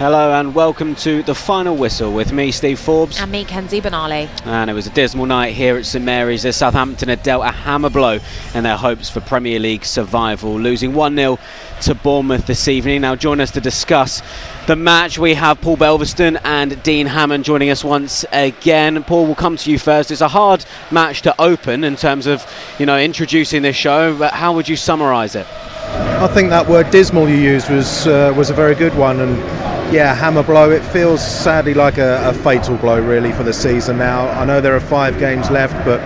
Hello 0.00 0.32
and 0.32 0.54
welcome 0.54 0.94
to 0.94 1.22
the 1.24 1.34
final 1.34 1.76
whistle 1.76 2.10
with 2.10 2.32
me, 2.32 2.50
Steve 2.52 2.78
Forbes. 2.78 3.20
And 3.20 3.30
me, 3.30 3.44
Kenzie 3.44 3.82
Benali. 3.82 4.30
And 4.46 4.70
it 4.70 4.72
was 4.72 4.86
a 4.86 4.90
dismal 4.94 5.26
night 5.26 5.52
here 5.52 5.76
at 5.76 5.84
St 5.84 6.02
Mary's 6.02 6.46
as 6.46 6.56
Southampton 6.56 7.10
had 7.10 7.22
dealt 7.22 7.44
a 7.44 7.50
hammer 7.50 7.90
blow 7.90 8.18
in 8.54 8.64
their 8.64 8.78
hopes 8.78 9.10
for 9.10 9.20
Premier 9.20 9.58
League 9.58 9.84
survival, 9.84 10.58
losing 10.58 10.94
1 10.94 11.16
0 11.16 11.38
to 11.82 11.94
Bournemouth 11.94 12.46
this 12.46 12.66
evening. 12.66 13.02
Now, 13.02 13.14
join 13.14 13.42
us 13.42 13.50
to 13.50 13.60
discuss 13.60 14.22
the 14.66 14.74
match. 14.74 15.18
We 15.18 15.34
have 15.34 15.60
Paul 15.60 15.76
Belverstone 15.76 16.40
and 16.44 16.82
Dean 16.82 17.06
Hammond 17.06 17.44
joining 17.44 17.68
us 17.68 17.84
once 17.84 18.24
again. 18.32 19.04
Paul, 19.04 19.26
we'll 19.26 19.34
come 19.34 19.58
to 19.58 19.70
you 19.70 19.78
first. 19.78 20.10
It's 20.10 20.22
a 20.22 20.28
hard 20.28 20.64
match 20.90 21.20
to 21.22 21.38
open 21.38 21.84
in 21.84 21.96
terms 21.96 22.26
of, 22.26 22.50
you 22.78 22.86
know, 22.86 22.98
introducing 22.98 23.60
this 23.60 23.76
show, 23.76 24.16
but 24.16 24.32
how 24.32 24.54
would 24.54 24.66
you 24.66 24.76
summarise 24.76 25.34
it? 25.34 25.46
I 25.90 26.28
think 26.28 26.48
that 26.50 26.66
word 26.66 26.90
dismal 26.90 27.28
you 27.28 27.36
used 27.36 27.68
was 27.68 28.06
uh, 28.06 28.32
was 28.36 28.48
a 28.48 28.54
very 28.54 28.74
good 28.74 28.94
one, 28.94 29.20
and 29.20 29.59
yeah, 29.92 30.14
hammer 30.14 30.44
blow. 30.44 30.70
It 30.70 30.84
feels 30.84 31.20
sadly 31.24 31.74
like 31.74 31.98
a, 31.98 32.28
a, 32.28 32.32
fatal 32.32 32.76
blow, 32.76 33.00
really, 33.00 33.32
for 33.32 33.42
the 33.42 33.52
season 33.52 33.98
now. 33.98 34.28
I 34.28 34.44
know 34.44 34.60
there 34.60 34.76
are 34.76 34.80
five 34.80 35.18
games 35.18 35.50
left, 35.50 35.74
but 35.84 36.00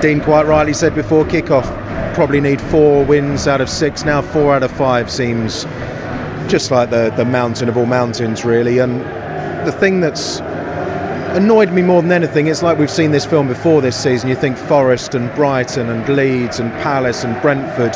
Dean 0.00 0.20
quite 0.20 0.46
rightly 0.46 0.72
said 0.72 0.94
before 0.94 1.26
kickoff, 1.26 1.64
probably 2.14 2.40
need 2.40 2.58
four 2.58 3.04
wins 3.04 3.46
out 3.46 3.60
of 3.60 3.68
six. 3.68 4.04
Now, 4.04 4.22
four 4.22 4.54
out 4.54 4.62
of 4.62 4.72
five 4.72 5.10
seems 5.10 5.64
just 6.48 6.70
like 6.70 6.88
the, 6.88 7.12
the 7.16 7.24
mountain 7.26 7.68
of 7.68 7.76
all 7.76 7.84
mountains, 7.84 8.46
really. 8.46 8.78
And 8.78 9.02
the 9.66 9.72
thing 9.72 10.00
that's 10.00 10.40
annoyed 11.36 11.70
me 11.70 11.82
more 11.82 12.00
than 12.00 12.12
anything, 12.12 12.46
it's 12.46 12.62
like 12.62 12.78
we've 12.78 12.90
seen 12.90 13.10
this 13.10 13.26
film 13.26 13.46
before 13.46 13.82
this 13.82 14.02
season. 14.02 14.30
You 14.30 14.36
think 14.36 14.56
Forest 14.56 15.14
and 15.14 15.32
Brighton 15.34 15.90
and 15.90 16.08
Leeds 16.08 16.60
and 16.60 16.72
Palace 16.82 17.24
and 17.24 17.38
Brentford, 17.42 17.94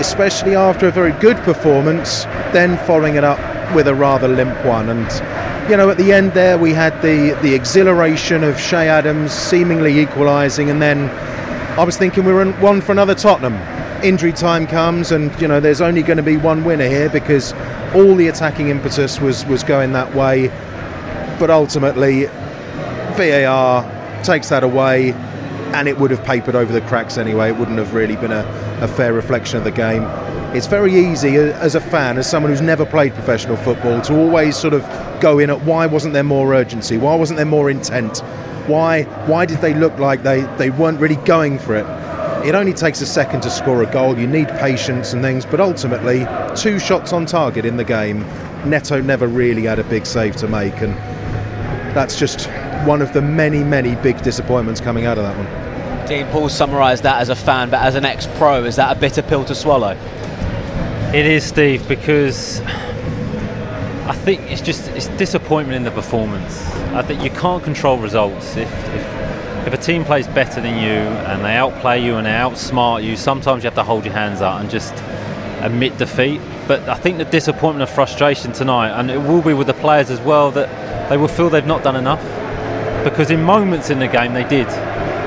especially 0.00 0.54
after 0.54 0.88
a 0.88 0.90
very 0.90 1.12
good 1.20 1.36
performance, 1.38 2.24
then 2.54 2.78
following 2.86 3.16
it 3.16 3.24
up 3.24 3.49
with 3.74 3.88
a 3.88 3.94
rather 3.94 4.28
limp 4.28 4.64
one. 4.64 4.88
And 4.88 5.70
you 5.70 5.76
know, 5.76 5.90
at 5.90 5.96
the 5.96 6.12
end 6.12 6.32
there, 6.32 6.58
we 6.58 6.72
had 6.72 7.00
the 7.02 7.38
the 7.42 7.54
exhilaration 7.54 8.42
of 8.44 8.58
Che 8.58 8.88
Adams 8.88 9.32
seemingly 9.32 9.98
equalising, 10.00 10.70
and 10.70 10.80
then 10.82 11.08
I 11.78 11.84
was 11.84 11.96
thinking 11.96 12.24
we 12.24 12.32
were 12.32 12.42
in 12.42 12.52
one 12.60 12.80
for 12.80 12.92
another 12.92 13.14
Tottenham. 13.14 13.54
Injury 14.02 14.32
time 14.32 14.66
comes, 14.66 15.12
and 15.12 15.38
you 15.40 15.46
know, 15.46 15.60
there's 15.60 15.80
only 15.80 16.02
going 16.02 16.16
to 16.16 16.22
be 16.22 16.36
one 16.36 16.64
winner 16.64 16.88
here 16.88 17.08
because 17.08 17.52
all 17.94 18.14
the 18.14 18.28
attacking 18.28 18.68
impetus 18.68 19.20
was 19.20 19.44
was 19.46 19.62
going 19.62 19.92
that 19.92 20.14
way. 20.14 20.48
But 21.38 21.50
ultimately, 21.50 22.26
VAR 23.16 24.22
takes 24.24 24.48
that 24.48 24.64
away, 24.64 25.12
and 25.72 25.88
it 25.88 25.98
would 25.98 26.10
have 26.10 26.24
papered 26.24 26.54
over 26.54 26.72
the 26.72 26.80
cracks 26.82 27.18
anyway. 27.18 27.50
It 27.50 27.56
wouldn't 27.56 27.78
have 27.78 27.94
really 27.94 28.16
been 28.16 28.32
a, 28.32 28.44
a 28.80 28.88
fair 28.88 29.12
reflection 29.12 29.58
of 29.58 29.64
the 29.64 29.70
game 29.70 30.02
it's 30.54 30.66
very 30.66 30.94
easy 30.94 31.38
uh, 31.38 31.56
as 31.58 31.74
a 31.74 31.80
fan, 31.80 32.18
as 32.18 32.28
someone 32.28 32.50
who's 32.50 32.60
never 32.60 32.84
played 32.84 33.14
professional 33.14 33.56
football, 33.56 34.00
to 34.02 34.16
always 34.16 34.56
sort 34.56 34.74
of 34.74 34.82
go 35.20 35.38
in 35.38 35.50
at 35.50 35.60
why 35.62 35.86
wasn't 35.86 36.12
there 36.12 36.24
more 36.24 36.54
urgency? 36.54 36.96
Why 36.96 37.14
wasn't 37.14 37.36
there 37.36 37.46
more 37.46 37.70
intent? 37.70 38.18
Why 38.66 39.04
why 39.26 39.46
did 39.46 39.58
they 39.58 39.74
look 39.74 39.98
like 39.98 40.22
they, 40.22 40.42
they 40.56 40.70
weren't 40.70 41.00
really 41.00 41.16
going 41.16 41.58
for 41.58 41.76
it? 41.76 41.86
It 42.46 42.54
only 42.54 42.72
takes 42.72 43.00
a 43.00 43.06
second 43.06 43.42
to 43.42 43.50
score 43.50 43.82
a 43.82 43.92
goal. 43.92 44.18
You 44.18 44.26
need 44.26 44.48
patience 44.48 45.12
and 45.12 45.22
things, 45.22 45.44
but 45.44 45.60
ultimately, 45.60 46.26
two 46.56 46.78
shots 46.78 47.12
on 47.12 47.26
target 47.26 47.64
in 47.64 47.76
the 47.76 47.84
game. 47.84 48.20
Neto 48.68 49.00
never 49.00 49.26
really 49.28 49.64
had 49.64 49.78
a 49.78 49.84
big 49.84 50.06
save 50.06 50.36
to 50.36 50.48
make, 50.48 50.80
and 50.80 50.94
that's 51.94 52.18
just 52.18 52.48
one 52.86 53.02
of 53.02 53.12
the 53.12 53.22
many, 53.22 53.62
many 53.62 53.94
big 53.96 54.20
disappointments 54.22 54.80
coming 54.80 55.06
out 55.06 55.18
of 55.18 55.24
that 55.24 55.36
one. 55.36 56.06
Dean 56.08 56.26
Paul 56.28 56.48
summarised 56.48 57.02
that 57.02 57.20
as 57.20 57.28
a 57.28 57.36
fan, 57.36 57.70
but 57.70 57.82
as 57.82 57.94
an 57.94 58.04
ex 58.04 58.26
pro, 58.36 58.64
is 58.64 58.76
that 58.76 58.96
a 58.96 58.98
bitter 58.98 59.22
pill 59.22 59.44
to 59.44 59.54
swallow? 59.54 59.96
It 61.12 61.26
is, 61.26 61.42
Steve, 61.42 61.88
because 61.88 62.60
I 62.60 64.14
think 64.14 64.42
it's 64.42 64.60
just 64.60 64.86
it's 64.90 65.08
disappointment 65.18 65.76
in 65.76 65.82
the 65.82 65.90
performance. 65.90 66.64
I 66.94 67.02
think 67.02 67.24
you 67.24 67.30
can't 67.30 67.64
control 67.64 67.98
results. 67.98 68.56
If, 68.56 68.72
if, 68.94 69.66
if 69.66 69.74
a 69.74 69.76
team 69.76 70.04
plays 70.04 70.28
better 70.28 70.60
than 70.60 70.80
you 70.80 71.00
and 71.26 71.44
they 71.44 71.56
outplay 71.56 72.00
you 72.00 72.14
and 72.14 72.26
they 72.26 72.30
outsmart 72.30 73.02
you, 73.02 73.16
sometimes 73.16 73.64
you 73.64 73.66
have 73.66 73.74
to 73.74 73.82
hold 73.82 74.04
your 74.04 74.14
hands 74.14 74.40
up 74.40 74.60
and 74.60 74.70
just 74.70 74.94
admit 75.64 75.98
defeat. 75.98 76.40
But 76.68 76.88
I 76.88 76.94
think 76.94 77.18
the 77.18 77.24
disappointment 77.24 77.88
and 77.88 77.90
frustration 77.90 78.52
tonight, 78.52 78.90
and 78.90 79.10
it 79.10 79.18
will 79.18 79.42
be 79.42 79.52
with 79.52 79.66
the 79.66 79.74
players 79.74 80.10
as 80.10 80.20
well, 80.20 80.52
that 80.52 81.10
they 81.10 81.16
will 81.16 81.26
feel 81.26 81.50
they've 81.50 81.66
not 81.66 81.82
done 81.82 81.96
enough. 81.96 82.22
Because 83.02 83.32
in 83.32 83.42
moments 83.42 83.90
in 83.90 83.98
the 83.98 84.06
game 84.06 84.32
they 84.32 84.44
did. 84.44 84.68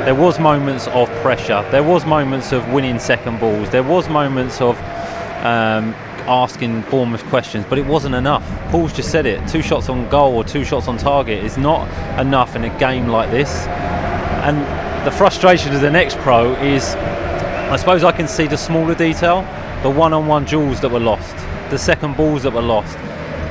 There 0.05 0.15
was 0.15 0.39
moments 0.39 0.87
of 0.87 1.09
pressure. 1.21 1.65
There 1.71 1.83
was 1.83 2.05
moments 2.05 2.53
of 2.53 2.71
winning 2.71 2.99
second 2.99 3.39
balls. 3.39 3.69
There 3.69 3.83
was 3.83 4.07
moments 4.07 4.61
of 4.61 4.77
um, 5.43 5.93
asking 6.25 6.81
Bournemouth 6.89 7.23
questions, 7.25 7.65
but 7.69 7.77
it 7.77 7.85
wasn't 7.85 8.15
enough. 8.15 8.43
Paul's 8.71 8.93
just 8.93 9.11
said 9.11 9.25
it. 9.25 9.45
Two 9.47 9.61
shots 9.61 9.89
on 9.89 10.09
goal 10.09 10.35
or 10.35 10.43
two 10.43 10.63
shots 10.63 10.87
on 10.87 10.97
target 10.97 11.43
is 11.43 11.57
not 11.57 11.87
enough 12.19 12.55
in 12.55 12.63
a 12.63 12.79
game 12.79 13.07
like 13.07 13.29
this. 13.29 13.67
And 14.47 14.57
the 15.05 15.11
frustration 15.11 15.75
of 15.75 15.81
the 15.81 15.91
next 15.91 16.17
pro 16.19 16.53
is, 16.55 16.95
I 16.95 17.75
suppose 17.75 18.03
I 18.03 18.13
can 18.13 18.27
see 18.27 18.47
the 18.47 18.57
smaller 18.57 18.95
detail, 18.95 19.41
the 19.83 19.89
one-on-one 19.89 20.45
duels 20.45 20.79
that 20.79 20.89
were 20.89 20.99
lost, 20.99 21.35
the 21.69 21.77
second 21.77 22.15
balls 22.15 22.43
that 22.43 22.53
were 22.53 22.61
lost. 22.61 22.97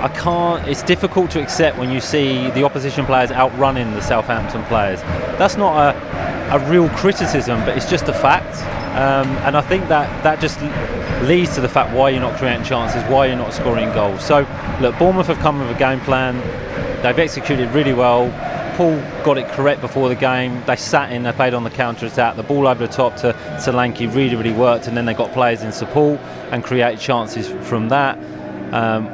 I 0.03 0.09
can't. 0.09 0.67
It's 0.67 0.83
difficult 0.83 1.31
to 1.33 1.43
accept 1.43 1.79
when 1.79 1.91
you 1.91 2.01
see 2.01 2.51
the 2.51 2.65
opposition 2.65 3.07
players 3.07 3.31
outrunning 3.31 3.93
the 3.93 4.01
Southampton 4.01 4.65
players. 4.65 5.01
That's 5.39 5.57
not 5.57 5.95
a, 5.95 6.57
a 6.57 6.71
real 6.71 6.89
criticism, 6.89 7.61
but 7.61 7.77
it's 7.77 7.89
just 7.89 8.09
a 8.09 8.13
fact. 8.13 8.82
Um, 8.93 9.29
and 9.39 9.57
I 9.57 9.63
think 9.63 9.89
that 9.89 10.23
that 10.23 10.39
just 10.41 10.61
leads 11.27 11.55
to 11.55 11.61
the 11.63 11.69
fact 11.69 11.95
why 11.95 12.11
you're 12.11 12.21
not 12.21 12.37
creating 12.39 12.65
chances, 12.65 13.03
why 13.11 13.27
you're 13.27 13.37
not 13.37 13.55
scoring 13.55 13.91
goals. 13.93 14.23
So, 14.23 14.47
look, 14.81 14.99
Bournemouth 14.99 15.29
have 15.29 15.39
come 15.39 15.59
with 15.61 15.75
a 15.75 15.79
game 15.79 16.01
plan. 16.01 16.37
They've 17.03 17.19
executed 17.19 17.71
really 17.71 17.95
well. 17.95 18.31
Paul 18.77 18.97
got 19.25 19.39
it 19.39 19.49
correct 19.49 19.81
before 19.81 20.09
the 20.09 20.15
game. 20.15 20.63
They 20.67 20.77
sat 20.77 21.11
in, 21.11 21.23
they 21.23 21.33
played 21.33 21.55
on 21.55 21.65
the 21.65 21.71
counter 21.71 22.07
attack. 22.07 22.37
The 22.37 22.43
ball 22.43 22.67
over 22.67 22.87
the 22.87 22.93
top 22.93 23.17
to 23.17 23.33
Solanke 23.57 24.15
really, 24.15 24.37
really 24.37 24.53
worked, 24.53 24.87
and 24.87 24.97
then 24.97 25.07
they 25.07 25.15
got 25.15 25.33
players 25.33 25.63
in 25.63 25.73
support 25.73 26.21
and 26.51 26.63
created 26.63 27.01
chances 27.01 27.49
from 27.67 27.89
that. 27.89 28.19
Um, 28.75 29.09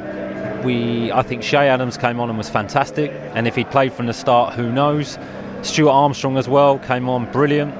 we, 0.63 1.11
I 1.11 1.21
think 1.21 1.41
Che 1.41 1.57
Adams 1.57 1.97
came 1.97 2.19
on 2.19 2.29
and 2.29 2.37
was 2.37 2.49
fantastic, 2.49 3.11
and 3.33 3.47
if 3.47 3.55
he'd 3.55 3.71
played 3.71 3.93
from 3.93 4.07
the 4.07 4.13
start, 4.13 4.55
who 4.55 4.71
knows? 4.71 5.17
Stuart 5.61 5.91
Armstrong 5.91 6.37
as 6.37 6.47
well 6.47 6.79
came 6.79 7.09
on 7.09 7.31
brilliant. 7.31 7.73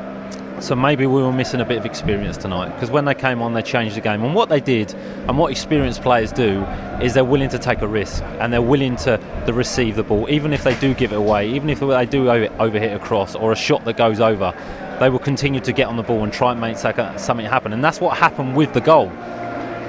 So 0.62 0.76
maybe 0.76 1.06
we 1.06 1.22
were 1.22 1.32
missing 1.32 1.62
a 1.62 1.66
bit 1.66 1.78
of 1.78 1.86
experience 1.86 2.36
tonight 2.36 2.74
because 2.74 2.92
when 2.92 3.06
they 3.06 3.16
came 3.16 3.42
on, 3.42 3.54
they 3.54 3.62
changed 3.62 3.96
the 3.96 4.02
game. 4.02 4.24
And 4.24 4.36
what 4.36 4.50
they 4.50 4.60
did, 4.60 4.94
and 4.94 5.38
what 5.38 5.52
experienced 5.52 6.02
players 6.02 6.34
do, 6.34 6.64
is 7.02 7.14
they're 7.14 7.24
willing 7.24 7.50
to 7.50 7.60
take 7.60 7.82
a 7.82 7.88
risk 7.88 8.22
and 8.40 8.52
they're 8.52 8.62
willing 8.62 8.98
to, 8.98 9.18
to 9.46 9.54
receive 9.54 9.96
the 9.96 10.04
ball, 10.04 10.28
even 10.30 10.52
if 10.52 10.64
they 10.66 10.78
do 10.80 10.94
give 10.94 11.14
it 11.14 11.16
away, 11.16 11.50
even 11.50 11.70
if 11.70 11.80
they 11.80 12.06
do 12.06 12.26
overhit 12.26 12.94
a 12.94 13.00
cross 13.00 13.36
or 13.36 13.54
a 13.54 13.56
shot 13.56 13.86
that 13.86 13.96
goes 13.96 14.20
over. 14.20 14.54
They 15.00 15.10
will 15.10 15.20
continue 15.20 15.62
to 15.62 15.72
get 15.72 15.88
on 15.88 15.96
the 15.96 16.04
ball 16.04 16.24
and 16.26 16.34
try 16.34 16.52
and 16.52 16.60
make 16.60 16.78
something 16.78 17.46
happen, 17.46 17.72
and 17.72 17.82
that's 17.82 18.02
what 18.02 18.18
happened 18.18 18.58
with 18.58 18.74
the 18.74 18.82
goal. 18.82 19.10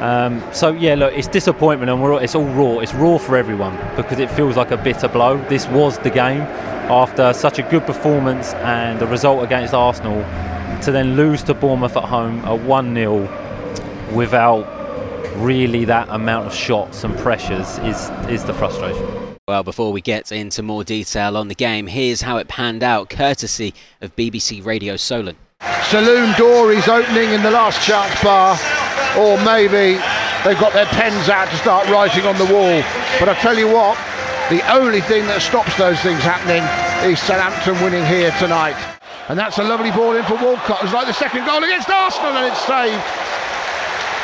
Um, 0.01 0.41
so 0.53 0.71
yeah, 0.71 0.95
look, 0.95 1.13
it's 1.15 1.27
disappointment, 1.27 1.91
and 1.91 2.23
it's 2.23 2.37
all 2.37 2.45
raw. 2.45 2.79
It's 2.79 2.95
raw 2.95 3.19
for 3.19 3.37
everyone 3.37 3.77
because 3.97 4.21
it 4.21 4.31
feels 4.31 4.57
like 4.57 4.71
a 4.71 4.77
bitter 4.77 5.09
blow. 5.09 5.37
This 5.49 5.67
was 5.67 5.99
the 5.99 6.11
game 6.11 6.43
after 6.43 7.33
such 7.33 7.59
a 7.59 7.63
good 7.63 7.85
performance 7.85 8.55
and 8.55 9.01
the 9.01 9.07
result 9.07 9.45
against 9.45 9.75
Arsenal 9.75 10.25
to 10.83 10.93
then 10.93 11.17
lose 11.17 11.43
to 11.45 11.55
Bournemouth 11.55 11.97
at 11.97 12.05
home 12.05 12.45
a 12.45 12.55
1 12.55 12.95
0 12.95 14.15
without 14.15 14.65
really 15.37 15.85
that 15.85 16.09
amount 16.11 16.47
of 16.47 16.55
shots 16.55 17.05
and 17.05 17.17
pressures 17.19 17.79
is, 17.79 18.11
is 18.29 18.45
the 18.45 18.55
frustration. 18.55 19.37
Well, 19.49 19.63
before 19.63 19.93
we 19.93 20.01
get 20.01 20.31
into 20.31 20.63
more 20.63 20.85
detail 20.85 21.37
on 21.37 21.49
the 21.49 21.55
game, 21.55 21.87
here's 21.87 22.21
how 22.21 22.37
it 22.37 22.49
panned 22.49 22.83
out, 22.83 23.11
courtesy 23.11 23.75
of 24.01 24.15
BBC 24.17 24.65
Radio 24.65 24.97
Solent. 24.97 25.39
Saloon 25.85 26.33
door 26.39 26.73
is 26.73 26.89
opening 26.89 27.31
in 27.31 27.43
the 27.43 27.51
last 27.51 27.85
chance 27.85 28.23
bar, 28.23 28.57
or 29.19 29.37
maybe 29.45 30.01
they've 30.45 30.61
got 30.61 30.73
their 30.73 30.87
pens 30.87 31.29
out 31.29 31.49
to 31.51 31.57
start 31.57 31.89
writing 31.89 32.25
on 32.27 32.39
the 32.39 32.45
wall. 32.45 32.83
But 33.19 33.29
I 33.29 33.35
tell 33.41 33.59
you 33.59 33.67
what, 33.67 33.99
the 34.51 34.63
only 34.73 35.01
thing 35.01 35.27
that 35.27 35.43
stops 35.43 35.77
those 35.77 36.01
things 36.01 36.23
happening 36.23 36.63
is 37.11 37.19
Southampton 37.21 37.75
winning 37.83 38.07
here 38.07 38.31
tonight. 38.39 38.77
And 39.31 39.39
that's 39.39 39.63
a 39.63 39.63
lovely 39.63 39.95
ball 39.95 40.19
in 40.19 40.27
for 40.27 40.35
Walcott. 40.43 40.83
It 40.83 40.91
was 40.91 40.93
like 40.93 41.07
the 41.07 41.15
second 41.15 41.47
goal 41.47 41.63
against 41.63 41.87
Arsenal 41.87 42.35
and 42.35 42.51
it's 42.51 42.59
saved. 42.67 42.99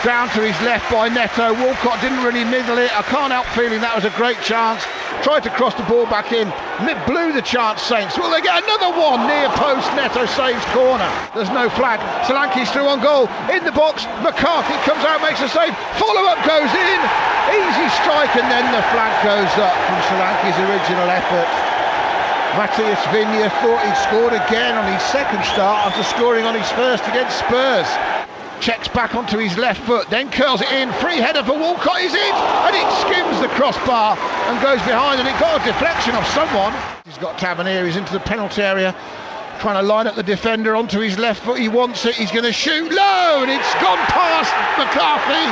Down 0.02 0.26
to 0.34 0.42
his 0.42 0.58
left 0.66 0.90
by 0.90 1.06
Neto. 1.06 1.54
Walcott 1.62 2.02
didn't 2.02 2.26
really 2.26 2.42
middle 2.42 2.74
it. 2.74 2.90
I 2.90 3.06
can't 3.06 3.30
help 3.30 3.46
feeling 3.54 3.78
that 3.86 3.94
was 3.94 4.02
a 4.02 4.10
great 4.18 4.34
chance. 4.42 4.82
Tried 5.22 5.46
to 5.46 5.52
cross 5.54 5.78
the 5.78 5.86
ball 5.86 6.10
back 6.10 6.34
in. 6.34 6.50
Blew 7.06 7.30
the 7.30 7.46
chance, 7.46 7.86
Saints. 7.86 8.18
Will 8.18 8.34
they 8.34 8.42
get 8.42 8.58
another 8.66 8.90
one? 8.98 9.30
Near 9.30 9.46
post, 9.54 9.86
Neto 9.94 10.26
saves 10.26 10.66
corner. 10.74 11.06
There's 11.38 11.54
no 11.54 11.70
flag. 11.70 12.02
Solanke's 12.26 12.74
through 12.74 12.90
on 12.90 12.98
goal. 12.98 13.30
In 13.54 13.62
the 13.62 13.70
box, 13.70 14.10
McCarthy 14.26 14.74
comes 14.82 15.06
out, 15.06 15.22
makes 15.22 15.38
a 15.38 15.46
save. 15.46 15.70
Follow 16.02 16.26
up 16.26 16.42
goes 16.42 16.70
in. 16.74 16.98
Easy 17.54 17.86
strike, 18.02 18.34
and 18.34 18.50
then 18.50 18.66
the 18.74 18.82
flag 18.90 19.14
goes 19.22 19.54
up 19.62 19.74
from 19.86 20.02
Solanke's 20.10 20.58
original 20.66 21.06
effort. 21.14 21.65
Matías 22.56 22.96
Viña 23.12 23.52
thought 23.60 23.84
he'd 23.84 24.00
scored 24.08 24.32
again 24.32 24.80
on 24.80 24.90
his 24.90 25.02
second 25.12 25.44
start 25.44 25.92
after 25.92 26.02
scoring 26.02 26.46
on 26.46 26.54
his 26.56 26.64
first 26.72 27.04
against 27.04 27.38
Spurs. 27.38 27.84
checks 28.60 28.88
back 28.88 29.14
onto 29.14 29.36
his 29.36 29.58
left 29.58 29.82
foot, 29.84 30.08
then 30.08 30.30
curls 30.30 30.62
it 30.62 30.72
in. 30.72 30.90
Free 30.94 31.18
header 31.18 31.44
for 31.44 31.52
Walcott 31.52 32.00
is 32.00 32.14
in, 32.14 32.34
and 32.64 32.72
it 32.72 32.88
skims 33.04 33.40
the 33.44 33.48
crossbar 33.48 34.16
and 34.48 34.56
goes 34.62 34.80
behind, 34.88 35.20
and 35.20 35.28
it 35.28 35.38
got 35.38 35.60
a 35.60 35.64
deflection 35.68 36.14
off 36.14 36.26
someone. 36.32 36.72
He's 37.04 37.18
got 37.18 37.38
Tavernier, 37.38 37.84
he's 37.84 37.96
into 37.96 38.14
the 38.14 38.20
penalty 38.20 38.62
area, 38.62 38.96
trying 39.60 39.76
to 39.76 39.86
line 39.86 40.06
up 40.06 40.14
the 40.14 40.22
defender 40.22 40.74
onto 40.74 40.98
his 41.00 41.18
left 41.18 41.44
foot. 41.44 41.58
He 41.58 41.68
wants 41.68 42.06
it, 42.06 42.14
he's 42.14 42.32
going 42.32 42.48
to 42.48 42.54
shoot 42.54 42.90
low, 42.90 43.42
and 43.44 43.50
it's 43.50 43.74
gone 43.84 44.00
past 44.08 44.48
McCarthy, 44.80 45.44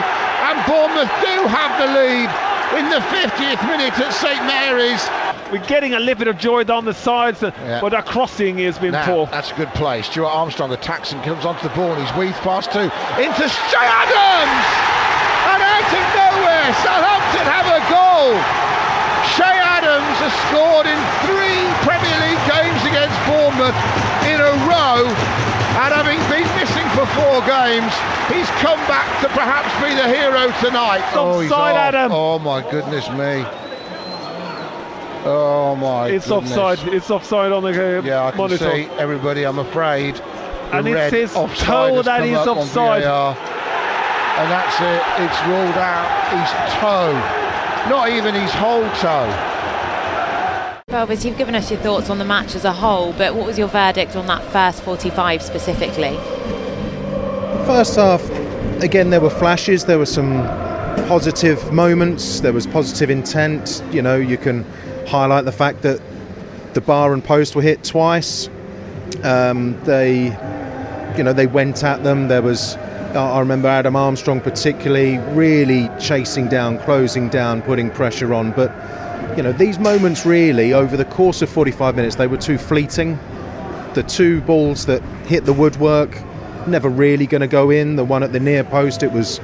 and 0.48 0.56
Bournemouth 0.64 1.12
do 1.20 1.36
have 1.52 1.72
the 1.76 1.88
lead 1.92 2.32
in 2.80 2.88
the 2.88 3.04
50th 3.12 3.60
minute 3.68 3.92
at 4.00 4.12
St 4.14 4.40
Mary's. 4.46 5.04
We're 5.52 5.64
getting 5.66 5.94
a 5.94 6.00
little 6.00 6.18
bit 6.18 6.28
of 6.28 6.38
joy 6.38 6.64
down 6.64 6.84
the 6.84 6.94
sides, 6.94 7.42
uh, 7.42 7.52
yeah. 7.62 7.80
but 7.80 7.92
our 7.92 8.02
crossing 8.02 8.58
has 8.58 8.78
been 8.78 8.92
now, 8.92 9.04
poor. 9.04 9.26
That's 9.26 9.52
a 9.52 9.54
good 9.54 9.68
play. 9.74 10.02
Stuart 10.02 10.32
Armstrong 10.32 10.72
attacks 10.72 11.12
and 11.12 11.22
comes 11.22 11.44
onto 11.44 11.62
the 11.68 11.74
ball, 11.74 11.92
and 11.92 12.00
he's 12.00 12.16
weaved 12.16 12.40
past 12.40 12.72
two 12.72 12.88
into 13.20 13.44
Che 13.44 13.84
Adams, 13.84 14.64
and 15.52 15.60
out 15.60 15.90
of 15.92 16.06
nowhere, 16.16 16.68
Southampton 16.80 17.44
have 17.44 17.68
a 17.70 17.80
goal. 17.92 18.32
Che 19.36 19.52
Adams 19.52 20.16
has 20.24 20.34
scored 20.48 20.88
in 20.88 20.98
three 21.28 21.60
Premier 21.84 22.18
League 22.24 22.44
games 22.48 22.80
against 22.88 23.16
Bournemouth 23.28 23.76
in 24.24 24.40
a 24.40 24.52
row, 24.64 25.04
and 25.84 25.90
having 25.92 26.18
been 26.32 26.48
missing 26.56 26.88
for 26.96 27.04
four 27.20 27.44
games, 27.44 27.92
he's 28.32 28.48
come 28.64 28.80
back 28.88 29.06
to 29.20 29.28
perhaps 29.36 29.68
be 29.84 29.92
the 29.92 30.08
hero 30.08 30.48
tonight. 30.64 31.04
Oh, 31.12 31.42
offside, 31.42 31.76
Adam. 31.76 32.10
Oh 32.12 32.38
my 32.38 32.62
goodness 32.70 33.10
me. 33.10 33.44
Oh 35.26 35.74
my! 35.76 36.08
It's 36.10 36.28
goodness. 36.28 36.56
offside. 36.56 36.94
It's 36.94 37.10
offside 37.10 37.52
on 37.52 37.62
the 37.62 37.98
uh, 37.98 38.02
yeah. 38.02 38.24
I 38.26 38.30
can 38.30 38.38
monitor. 38.38 38.70
see 38.70 38.84
everybody. 38.98 39.44
I'm 39.44 39.58
afraid. 39.58 40.20
and 40.72 40.86
it 40.86 41.10
says 41.10 41.32
toe 41.32 42.02
that 42.02 42.22
is 42.22 42.36
offside. 42.36 43.02
and 43.04 44.50
that's 44.50 44.80
it. 44.80 45.02
It's 45.24 45.40
ruled 45.46 45.78
out. 45.78 46.08
His 46.30 46.50
toe, 46.80 47.12
not 47.88 48.10
even 48.10 48.34
his 48.34 48.52
whole 48.52 48.84
toe. 49.00 49.52
Elvis, 50.88 51.24
you've 51.24 51.38
given 51.38 51.54
us 51.54 51.70
your 51.70 51.80
thoughts 51.80 52.08
on 52.10 52.18
the 52.18 52.24
match 52.24 52.54
as 52.54 52.64
a 52.64 52.72
whole, 52.72 53.12
but 53.14 53.34
what 53.34 53.46
was 53.46 53.58
your 53.58 53.66
verdict 53.66 54.14
on 54.14 54.26
that 54.26 54.44
first 54.52 54.82
45 54.82 55.42
specifically? 55.42 56.16
First 57.66 57.96
half, 57.96 58.22
again, 58.80 59.10
there 59.10 59.20
were 59.20 59.30
flashes. 59.30 59.86
There 59.86 59.98
were 59.98 60.06
some 60.06 60.44
positive 61.08 61.72
moments. 61.72 62.40
There 62.40 62.52
was 62.52 62.66
positive 62.66 63.10
intent. 63.10 63.82
You 63.90 64.02
know, 64.02 64.16
you 64.16 64.36
can 64.36 64.64
highlight 65.06 65.44
the 65.44 65.52
fact 65.52 65.82
that 65.82 66.00
the 66.74 66.80
bar 66.80 67.12
and 67.12 67.22
post 67.22 67.54
were 67.54 67.62
hit 67.62 67.84
twice. 67.84 68.48
Um, 69.22 69.80
they, 69.84 70.24
you 71.16 71.24
know, 71.24 71.32
they 71.32 71.46
went 71.46 71.82
at 71.84 72.02
them. 72.02 72.28
There 72.28 72.42
was, 72.42 72.76
I 73.14 73.38
remember 73.38 73.68
Adam 73.68 73.96
Armstrong 73.96 74.40
particularly 74.40 75.18
really 75.34 75.88
chasing 76.00 76.48
down, 76.48 76.78
closing 76.80 77.28
down, 77.28 77.62
putting 77.62 77.90
pressure 77.90 78.34
on. 78.34 78.52
But, 78.52 78.72
you 79.36 79.42
know, 79.42 79.52
these 79.52 79.78
moments 79.78 80.26
really, 80.26 80.72
over 80.72 80.96
the 80.96 81.04
course 81.04 81.42
of 81.42 81.48
45 81.48 81.96
minutes, 81.96 82.16
they 82.16 82.26
were 82.26 82.36
too 82.36 82.58
fleeting. 82.58 83.18
The 83.94 84.02
two 84.02 84.40
balls 84.42 84.86
that 84.86 85.02
hit 85.26 85.44
the 85.44 85.52
woodwork, 85.52 86.18
never 86.66 86.88
really 86.88 87.26
going 87.26 87.42
to 87.42 87.46
go 87.46 87.70
in. 87.70 87.96
The 87.96 88.04
one 88.04 88.22
at 88.22 88.32
the 88.32 88.40
near 88.40 88.64
post, 88.64 89.02
it 89.02 89.12
was 89.12 89.38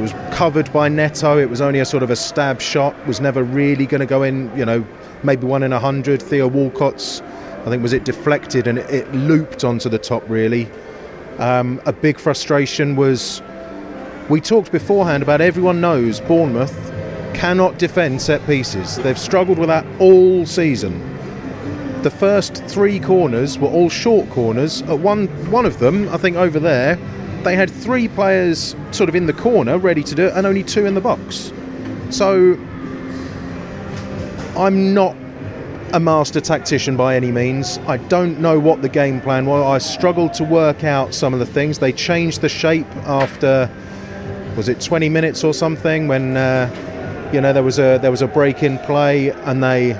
it 0.00 0.02
was 0.02 0.34
covered 0.34 0.72
by 0.72 0.88
Neto. 0.88 1.36
It 1.36 1.50
was 1.50 1.60
only 1.60 1.78
a 1.78 1.84
sort 1.84 2.02
of 2.02 2.10
a 2.10 2.16
stab 2.16 2.60
shot. 2.60 2.96
Was 3.06 3.20
never 3.20 3.42
really 3.44 3.84
going 3.84 4.00
to 4.00 4.06
go 4.06 4.22
in. 4.22 4.50
You 4.56 4.64
know, 4.64 4.86
maybe 5.22 5.46
one 5.46 5.62
in 5.62 5.74
a 5.74 5.78
hundred. 5.78 6.22
Theo 6.22 6.48
Walcott's, 6.48 7.20
I 7.20 7.64
think, 7.66 7.82
was 7.82 7.92
it 7.92 8.04
deflected 8.04 8.66
and 8.66 8.78
it, 8.78 8.90
it 8.90 9.14
looped 9.14 9.62
onto 9.62 9.90
the 9.90 9.98
top. 9.98 10.28
Really, 10.28 10.70
um, 11.38 11.82
a 11.84 11.92
big 11.92 12.18
frustration 12.18 12.96
was. 12.96 13.42
We 14.30 14.40
talked 14.40 14.72
beforehand 14.72 15.22
about 15.22 15.40
everyone 15.40 15.80
knows 15.80 16.20
Bournemouth 16.20 16.74
cannot 17.34 17.78
defend 17.78 18.22
set 18.22 18.44
pieces. 18.46 18.96
They've 18.98 19.18
struggled 19.18 19.58
with 19.58 19.68
that 19.68 19.84
all 19.98 20.46
season. 20.46 20.98
The 22.02 22.10
first 22.10 22.64
three 22.66 23.00
corners 23.00 23.58
were 23.58 23.68
all 23.68 23.90
short 23.90 24.30
corners. 24.30 24.80
At 24.82 25.00
one 25.00 25.26
one 25.50 25.66
of 25.66 25.78
them, 25.78 26.08
I 26.08 26.16
think 26.16 26.36
over 26.36 26.58
there, 26.58 26.96
they 27.44 27.56
had 27.56 27.70
three 27.70 28.08
players 28.08 28.76
sort 28.90 29.08
of 29.08 29.14
in 29.14 29.26
the 29.26 29.32
corner 29.32 29.78
ready 29.78 30.02
to 30.02 30.14
do 30.14 30.26
it 30.26 30.32
and 30.34 30.46
only 30.46 30.62
two 30.62 30.86
in 30.86 30.94
the 30.94 31.00
box. 31.00 31.52
So 32.10 32.58
I'm 34.56 34.92
not 34.94 35.16
a 35.92 36.00
master 36.00 36.40
tactician 36.40 36.96
by 36.96 37.16
any 37.16 37.32
means. 37.32 37.78
I 37.86 37.96
don't 37.96 38.40
know 38.40 38.58
what 38.60 38.82
the 38.82 38.88
game 38.88 39.20
plan 39.20 39.46
was. 39.46 39.64
I 39.64 39.78
struggled 39.78 40.34
to 40.34 40.44
work 40.44 40.84
out 40.84 41.14
some 41.14 41.32
of 41.32 41.40
the 41.40 41.46
things. 41.46 41.78
They 41.78 41.92
changed 41.92 42.40
the 42.40 42.48
shape 42.48 42.86
after 43.06 43.70
was 44.56 44.68
it 44.68 44.80
20 44.80 45.08
minutes 45.08 45.44
or 45.44 45.54
something 45.54 46.08
when 46.08 46.36
uh, 46.36 46.68
you 47.32 47.40
know 47.40 47.52
there 47.52 47.62
was 47.62 47.78
a 47.78 47.98
there 48.02 48.10
was 48.10 48.22
a 48.22 48.26
break 48.26 48.62
in 48.62 48.78
play 48.78 49.30
and 49.30 49.62
they 49.62 49.92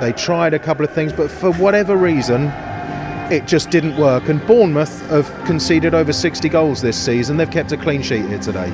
they 0.00 0.12
tried 0.12 0.54
a 0.54 0.58
couple 0.58 0.84
of 0.84 0.92
things 0.92 1.12
but 1.12 1.30
for 1.30 1.52
whatever 1.54 1.96
reason 1.96 2.52
it 3.30 3.46
just 3.46 3.70
didn't 3.70 3.96
work. 3.96 4.28
And 4.28 4.44
Bournemouth 4.46 5.08
have 5.08 5.32
conceded 5.46 5.94
over 5.94 6.12
60 6.12 6.48
goals 6.48 6.82
this 6.82 6.96
season. 6.96 7.36
They've 7.36 7.50
kept 7.50 7.72
a 7.72 7.76
clean 7.76 8.02
sheet 8.02 8.26
here 8.26 8.38
today. 8.38 8.70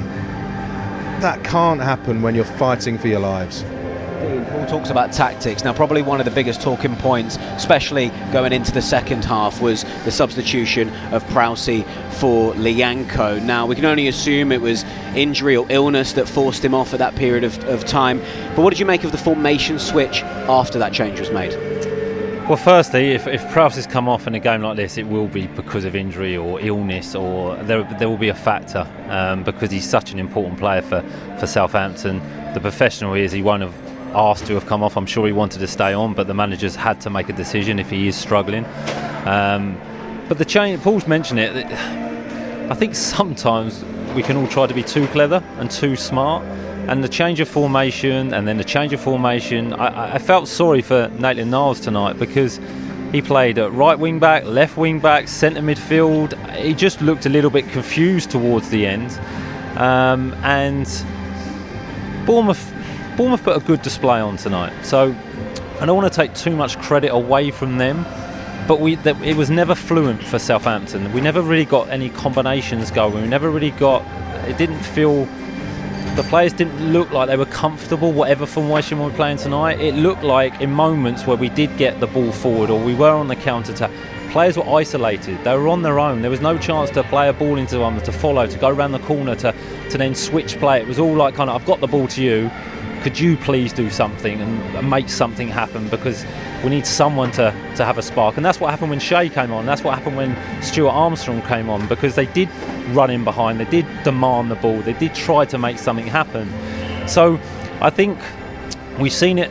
That 1.20 1.43
can't 1.44 1.81
happen 1.81 2.23
when 2.23 2.35
you're 2.35 2.44
fighting 2.44 2.99
for 2.99 3.08
your 3.08 3.20
lives. 3.20 3.64
Paul 4.49 4.67
talks 4.67 4.91
about 4.91 5.12
tactics. 5.12 5.62
Now, 5.62 5.73
probably 5.73 6.03
one 6.03 6.20
of 6.20 6.25
the 6.25 6.32
biggest 6.32 6.62
talking 6.62 6.97
points, 6.97 7.37
especially 7.55 8.08
going 8.32 8.53
into 8.53 8.73
the 8.73 8.82
second 8.82 9.25
half, 9.25 9.61
was 9.61 9.85
the 10.05 10.11
substitution 10.11 10.88
of 11.12 11.26
Prowse 11.29 11.85
for 12.19 12.55
Lyanco. 12.55 13.43
Now, 13.43 13.67
we 13.67 13.75
can 13.75 13.85
only 13.85 14.08
assume 14.08 14.53
it 14.53 14.61
was 14.61 14.85
injury 15.14 15.56
or 15.56 15.67
illness 15.69 16.14
that 16.14 16.29
forced 16.29 16.64
him 16.64 16.75
off 16.75 16.93
at 16.93 16.99
that 16.99 17.14
period 17.14 17.44
of, 17.44 17.62
of 17.64 17.85
time. 17.85 18.20
But 18.55 18.62
what 18.62 18.70
did 18.70 18.81
you 18.81 18.87
make 18.87 19.05
of 19.05 19.12
the 19.12 19.19
formation 19.19 19.79
switch 19.79 20.23
after 20.23 20.79
that 20.79 20.93
change 20.93 21.20
was 21.20 21.31
made? 21.31 21.53
Well, 22.48 22.56
firstly, 22.56 23.10
if, 23.10 23.26
if 23.26 23.44
Prowse 23.50 23.75
has 23.75 23.88
come 23.88 24.08
off 24.08 24.28
in 24.28 24.37
a 24.37 24.38
game 24.38 24.62
like 24.62 24.76
this, 24.76 24.98
it 24.98 25.08
will 25.08 25.26
be 25.26 25.48
because 25.48 25.84
of 25.84 25.96
injury 25.96 26.37
or 26.37 26.60
illness, 26.60 27.16
or 27.16 27.56
there, 27.64 27.82
there 27.98 28.08
will 28.08 28.16
be 28.16 28.28
a 28.28 28.37
factor 28.37 28.87
um, 29.08 29.43
because 29.43 29.72
he's 29.72 29.84
such 29.84 30.12
an 30.12 30.20
important 30.20 30.56
player 30.56 30.81
for, 30.81 31.02
for 31.40 31.48
Southampton. 31.48 32.20
The 32.54 32.60
professional 32.60 33.14
he 33.14 33.25
is, 33.25 33.32
he 33.32 33.43
won't 33.43 33.62
have 33.62 33.75
asked 34.14 34.46
to 34.46 34.54
have 34.54 34.64
come 34.66 34.84
off. 34.84 34.96
I'm 34.96 35.06
sure 35.06 35.26
he 35.26 35.32
wanted 35.32 35.58
to 35.58 35.66
stay 35.66 35.93
on, 35.93 36.14
but 36.14 36.28
the 36.28 36.34
manager's 36.34 36.76
had 36.76 37.00
to 37.00 37.10
make 37.10 37.28
a 37.28 37.32
decision 37.32 37.81
if 37.81 37.90
he 37.90 38.06
is 38.06 38.14
struggling. 38.14 38.64
Um, 39.25 39.76
but 40.28 40.38
the 40.38 40.44
change, 40.44 40.81
Paul's 40.82 41.08
mentioned 41.08 41.40
it. 41.40 41.66
I 41.66 42.75
think 42.76 42.94
sometimes 42.94 43.82
we 44.14 44.22
can 44.22 44.37
all 44.37 44.46
try 44.46 44.69
to 44.69 44.75
be 44.75 44.84
too 44.84 45.08
clever 45.08 45.43
and 45.58 45.69
too 45.69 45.96
smart 45.96 46.44
and 46.88 47.02
the 47.02 47.08
change 47.08 47.40
of 47.40 47.48
formation 47.48 48.32
and 48.32 48.46
then 48.46 48.56
the 48.56 48.64
change 48.64 48.92
of 48.92 49.00
formation. 49.00 49.72
I, 49.72 50.14
I 50.14 50.18
felt 50.18 50.48
sorry 50.48 50.82
for 50.82 51.08
Maitland 51.18 51.50
Niles 51.50 51.81
tonight 51.81 52.19
because 52.19 52.60
he 53.12 53.22
played 53.22 53.58
at 53.58 53.72
right 53.72 53.98
wing 53.98 54.19
back, 54.19 54.44
left 54.44 54.76
wing 54.76 55.00
back, 55.00 55.26
centre 55.26 55.60
midfield. 55.60 56.34
He 56.56 56.74
just 56.74 57.00
looked 57.00 57.26
a 57.26 57.28
little 57.28 57.50
bit 57.50 57.69
confused 57.70 58.31
towards 58.31 58.69
the 58.70 58.86
end. 58.86 59.12
Um, 59.78 60.32
and 60.43 60.86
Bournemouth, 62.24 62.72
Bournemouth 63.16 63.43
put 63.43 63.56
a 63.56 63.60
good 63.60 63.82
display 63.82 64.20
on 64.20 64.36
tonight. 64.36 64.72
So 64.84 65.14
I 65.81 65.86
don't 65.86 65.96
want 65.96 66.12
to 66.12 66.16
take 66.16 66.34
too 66.34 66.55
much 66.55 66.78
credit 66.78 67.12
away 67.12 67.50
from 67.50 67.78
them. 67.78 68.05
But 68.69 68.81
we, 68.81 68.96
it 68.96 69.36
was 69.36 69.48
never 69.48 69.76
fluent 69.76 70.22
for 70.22 70.40
Southampton. 70.40 71.12
We 71.12 71.20
never 71.20 71.40
really 71.40 71.64
got 71.64 71.88
any 71.88 72.10
combinations 72.10 72.90
going. 72.90 73.22
We 73.22 73.28
never 73.28 73.48
really 73.48 73.70
got. 73.70 74.02
It 74.48 74.58
didn't 74.58 74.82
feel 74.82 75.28
the 76.17 76.23
players 76.23 76.55
didn't 76.55 76.94
look 76.94 77.11
like 77.11 77.29
they 77.29 77.37
were 77.37 77.44
comfortable, 77.44 78.11
whatever 78.11 78.46
formation 78.46 78.99
we 78.99 79.05
were 79.05 79.11
playing 79.11 79.37
tonight. 79.37 79.79
It 79.81 79.94
looked 79.94 80.23
like 80.23 80.58
in 80.63 80.70
moments 80.70 81.27
where 81.27 81.37
we 81.37 81.51
did 81.51 81.77
get 81.77 82.01
the 82.01 82.06
ball 82.06 82.32
forward 82.32 82.70
or 82.70 82.82
we 82.82 82.94
were 82.94 83.11
on 83.11 83.29
the 83.29 83.37
counter 83.37 83.73
attack, 83.73 83.91
players 84.31 84.56
were 84.56 84.67
isolated. 84.67 85.39
They 85.44 85.55
were 85.55 85.69
on 85.69 85.82
their 85.82 85.99
own. 85.99 86.23
There 86.23 86.31
was 86.31 86.41
no 86.41 86.56
chance 86.56 86.89
to 86.93 87.03
play 87.05 87.29
a 87.29 87.35
ball 87.35 87.58
into 87.58 87.77
them, 87.77 88.01
to 88.01 88.13
follow, 88.13 88.46
to 88.46 88.58
go 88.58 88.70
around 88.70 88.93
the 88.93 88.99
corner, 89.01 89.35
to, 89.35 89.55
to 89.91 89.99
then 89.99 90.15
switch 90.15 90.58
play. 90.58 90.81
It 90.81 90.87
was 90.87 90.99
all 90.99 91.15
like 91.15 91.35
kind 91.35 91.51
of, 91.51 91.61
I've 91.61 91.67
got 91.67 91.81
the 91.81 91.87
ball 91.87 92.08
to 92.08 92.23
you. 92.23 92.51
Could 93.03 93.20
you 93.20 93.37
please 93.37 93.75
do 93.75 93.91
something 93.91 94.41
and 94.41 94.91
make 94.91 95.11
something 95.11 95.49
happen? 95.49 95.87
Because 95.91 96.25
we 96.65 96.70
need 96.70 96.87
someone 96.87 97.31
to, 97.32 97.53
to 97.77 97.85
have 97.85 97.99
a 97.99 98.03
spark. 98.03 98.39
And 98.39 98.44
that's 98.44 98.58
what 98.58 98.70
happened 98.70 98.89
when 98.89 99.01
Che 99.01 99.29
came 99.29 99.53
on. 99.53 99.67
That's 99.67 99.85
what 99.85 99.99
happened 99.99 100.17
when 100.17 100.63
Stuart 100.63 100.93
Armstrong 100.93 101.43
came 101.43 101.69
on 101.69 101.87
because 101.89 102.15
they 102.15 102.27
did 102.27 102.49
run 102.88 103.10
in 103.10 103.24
behind, 103.24 103.60
they 103.60 103.64
did 103.64 103.86
demand 104.05 104.50
the 104.50 104.56
ball, 104.56 104.81
they 104.81 104.93
did 104.94 105.14
try 105.14 105.44
to 105.46 105.58
make 105.58 105.78
something 105.78 106.06
happen. 106.06 106.48
So 107.08 107.38
I 107.81 107.90
think 107.90 108.19
we've 108.98 109.12
seen 109.12 109.38
it 109.38 109.50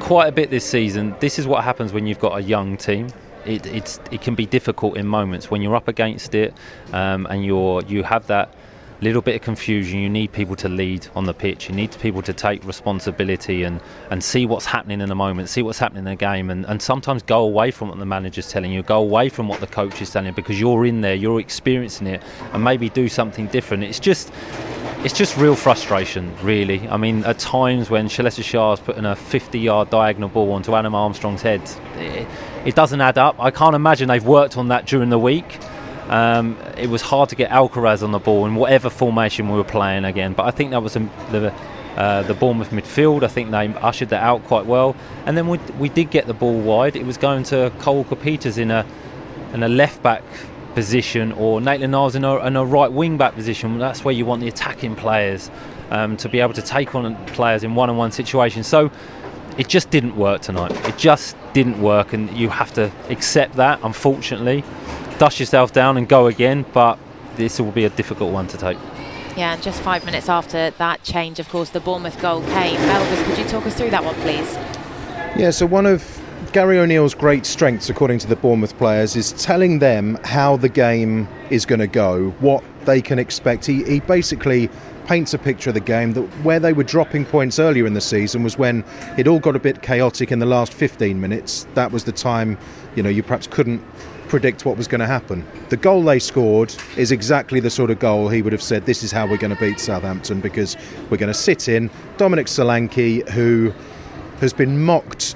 quite 0.00 0.28
a 0.28 0.32
bit 0.32 0.50
this 0.50 0.64
season. 0.64 1.14
This 1.20 1.38
is 1.38 1.46
what 1.46 1.64
happens 1.64 1.92
when 1.92 2.06
you've 2.06 2.20
got 2.20 2.38
a 2.38 2.42
young 2.42 2.76
team. 2.76 3.08
It, 3.44 3.66
it 4.10 4.22
can 4.22 4.34
be 4.34 4.44
difficult 4.44 4.96
in 4.96 5.06
moments 5.06 5.50
when 5.50 5.62
you're 5.62 5.76
up 5.76 5.86
against 5.86 6.34
it 6.34 6.52
um, 6.92 7.26
and 7.30 7.44
you're, 7.44 7.82
you 7.84 8.02
have 8.02 8.26
that 8.26 8.52
little 9.00 9.22
bit 9.22 9.36
of 9.36 9.42
confusion. 9.42 9.98
You 10.00 10.08
need 10.08 10.32
people 10.32 10.56
to 10.56 10.68
lead 10.68 11.06
on 11.14 11.24
the 11.24 11.34
pitch. 11.34 11.68
You 11.68 11.74
need 11.74 11.96
people 12.00 12.22
to 12.22 12.32
take 12.32 12.64
responsibility 12.64 13.62
and, 13.62 13.80
and 14.10 14.22
see 14.22 14.46
what's 14.46 14.66
happening 14.66 15.00
in 15.00 15.08
the 15.08 15.14
moment, 15.14 15.48
see 15.48 15.62
what's 15.62 15.78
happening 15.78 16.00
in 16.00 16.04
the 16.04 16.16
game, 16.16 16.50
and, 16.50 16.64
and 16.66 16.80
sometimes 16.80 17.22
go 17.22 17.40
away 17.40 17.70
from 17.70 17.88
what 17.88 17.98
the 17.98 18.06
manager's 18.06 18.48
telling 18.50 18.72
you, 18.72 18.82
go 18.82 18.98
away 18.98 19.28
from 19.28 19.48
what 19.48 19.60
the 19.60 19.66
coach 19.66 20.00
is 20.00 20.10
telling 20.10 20.28
you 20.28 20.32
because 20.32 20.58
you're 20.60 20.86
in 20.86 21.00
there, 21.00 21.14
you're 21.14 21.40
experiencing 21.40 22.06
it, 22.06 22.22
and 22.52 22.62
maybe 22.62 22.88
do 22.88 23.08
something 23.08 23.46
different. 23.48 23.84
It's 23.84 24.00
just 24.00 24.32
it's 25.04 25.16
just 25.16 25.36
real 25.36 25.54
frustration, 25.54 26.34
really. 26.42 26.88
I 26.88 26.96
mean, 26.96 27.22
at 27.24 27.38
times 27.38 27.90
when 27.90 28.08
Ćaleta-Car's 28.08 28.80
putting 28.80 29.04
a 29.04 29.14
50 29.14 29.58
yard 29.58 29.88
diagonal 29.90 30.28
ball 30.28 30.50
onto 30.50 30.74
Adam 30.74 30.96
Armstrong's 30.96 31.42
head, 31.42 31.62
it, 31.96 32.26
it, 32.64 32.74
doesn't 32.74 33.00
add 33.00 33.16
up. 33.16 33.36
I 33.38 33.52
can't 33.52 33.76
imagine 33.76 34.08
they've 34.08 34.24
worked 34.24 34.56
on 34.56 34.66
that 34.68 34.86
during 34.86 35.10
the 35.10 35.18
week. 35.18 35.60
Um, 36.08 36.56
it 36.76 36.88
was 36.88 37.02
hard 37.02 37.28
to 37.30 37.36
get 37.36 37.50
Alcaraz 37.50 38.02
on 38.02 38.12
the 38.12 38.18
ball 38.18 38.46
in 38.46 38.54
whatever 38.54 38.90
formation 38.90 39.48
we 39.48 39.56
were 39.56 39.64
playing 39.64 40.04
again. 40.04 40.34
But 40.34 40.46
I 40.46 40.50
think 40.50 40.70
that 40.70 40.82
was 40.82 40.94
the 40.94 41.52
uh, 41.96 42.22
the 42.22 42.34
Bournemouth 42.34 42.70
midfield. 42.70 43.22
I 43.22 43.28
think 43.28 43.50
they 43.50 43.66
ushered 43.68 44.10
that 44.10 44.22
out 44.22 44.44
quite 44.44 44.66
well. 44.66 44.94
And 45.24 45.36
then 45.36 45.48
we, 45.48 45.58
we 45.78 45.88
did 45.88 46.10
get 46.10 46.26
the 46.26 46.34
ball 46.34 46.60
wide. 46.60 46.94
It 46.94 47.06
was 47.06 47.16
going 47.16 47.42
to 47.44 47.72
Cole 47.78 48.04
Peters 48.04 48.58
in 48.58 48.70
a 48.70 48.86
in 49.52 49.62
a 49.62 49.68
left 49.68 50.02
back 50.02 50.22
position, 50.74 51.32
or 51.32 51.60
Maitland 51.60 51.92
Niles 51.92 52.14
in 52.14 52.24
a, 52.24 52.36
in 52.46 52.54
a 52.54 52.64
right 52.64 52.92
wing 52.92 53.16
back 53.16 53.34
position. 53.34 53.78
That's 53.78 54.04
where 54.04 54.14
you 54.14 54.26
want 54.26 54.42
the 54.42 54.48
attacking 54.48 54.94
players 54.94 55.50
um, 55.90 56.16
to 56.18 56.28
be 56.28 56.40
able 56.40 56.52
to 56.52 56.62
take 56.62 56.94
on 56.94 57.16
players 57.26 57.64
in 57.64 57.74
one 57.74 57.88
on 57.88 57.96
one 57.96 58.12
situations. 58.12 58.66
So 58.66 58.90
it 59.56 59.68
just 59.68 59.88
didn't 59.88 60.16
work 60.16 60.42
tonight. 60.42 60.72
It 60.86 60.98
just 60.98 61.34
didn't 61.54 61.80
work, 61.80 62.12
and 62.12 62.30
you 62.36 62.50
have 62.50 62.74
to 62.74 62.92
accept 63.08 63.54
that, 63.54 63.80
unfortunately 63.82 64.62
dust 65.18 65.40
yourself 65.40 65.72
down 65.72 65.96
and 65.96 66.08
go 66.08 66.26
again, 66.26 66.64
but 66.72 66.98
this 67.36 67.60
will 67.60 67.72
be 67.72 67.84
a 67.84 67.90
difficult 67.90 68.32
one 68.32 68.46
to 68.48 68.56
take. 68.56 68.78
Yeah, 69.36 69.52
and 69.52 69.62
just 69.62 69.82
five 69.82 70.04
minutes 70.06 70.28
after 70.28 70.70
that 70.70 71.02
change, 71.02 71.38
of 71.38 71.48
course, 71.48 71.70
the 71.70 71.80
Bournemouth 71.80 72.20
goal 72.20 72.40
came. 72.40 72.78
Elvis, 72.78 73.24
could 73.26 73.38
you 73.38 73.44
talk 73.44 73.66
us 73.66 73.74
through 73.74 73.90
that 73.90 74.02
one, 74.02 74.14
please? 74.16 74.54
Yeah, 75.38 75.50
so 75.50 75.66
one 75.66 75.84
of 75.84 76.22
Gary 76.52 76.78
O'Neill's 76.78 77.14
great 77.14 77.44
strengths, 77.44 77.90
according 77.90 78.18
to 78.20 78.26
the 78.26 78.36
Bournemouth 78.36 78.76
players, 78.78 79.14
is 79.14 79.32
telling 79.32 79.78
them 79.78 80.18
how 80.24 80.56
the 80.56 80.70
game 80.70 81.28
is 81.50 81.66
going 81.66 81.80
to 81.80 81.86
go, 81.86 82.30
what 82.40 82.64
they 82.86 83.02
can 83.02 83.18
expect. 83.18 83.66
He, 83.66 83.84
he 83.84 84.00
basically 84.00 84.70
paints 85.06 85.34
a 85.34 85.38
picture 85.38 85.70
of 85.70 85.74
the 85.74 85.80
game 85.80 86.14
that 86.14 86.22
where 86.42 86.58
they 86.58 86.72
were 86.72 86.82
dropping 86.82 87.26
points 87.26 87.58
earlier 87.58 87.86
in 87.86 87.92
the 87.92 88.00
season 88.00 88.42
was 88.42 88.56
when 88.56 88.84
it 89.18 89.28
all 89.28 89.38
got 89.38 89.54
a 89.54 89.58
bit 89.58 89.82
chaotic 89.82 90.32
in 90.32 90.38
the 90.38 90.46
last 90.46 90.72
15 90.72 91.20
minutes. 91.20 91.66
That 91.74 91.92
was 91.92 92.04
the 92.04 92.12
time, 92.12 92.58
you 92.96 93.02
know, 93.02 93.10
you 93.10 93.22
perhaps 93.22 93.46
couldn't 93.46 93.84
predict 94.28 94.64
what 94.64 94.76
was 94.76 94.88
going 94.88 95.00
to 95.00 95.06
happen. 95.06 95.46
The 95.68 95.76
goal 95.76 96.02
they 96.02 96.18
scored 96.18 96.74
is 96.96 97.12
exactly 97.12 97.60
the 97.60 97.70
sort 97.70 97.90
of 97.90 97.98
goal 97.98 98.28
he 98.28 98.42
would 98.42 98.52
have 98.52 98.62
said, 98.62 98.86
This 98.86 99.02
is 99.02 99.12
how 99.12 99.26
we're 99.26 99.36
going 99.36 99.54
to 99.54 99.60
beat 99.60 99.80
Southampton 99.80 100.40
because 100.40 100.76
we're 101.10 101.16
going 101.16 101.32
to 101.32 101.38
sit 101.38 101.68
in 101.68 101.90
Dominic 102.16 102.46
Solanke, 102.46 103.28
who 103.30 103.72
has 104.40 104.52
been 104.52 104.82
mocked 104.82 105.34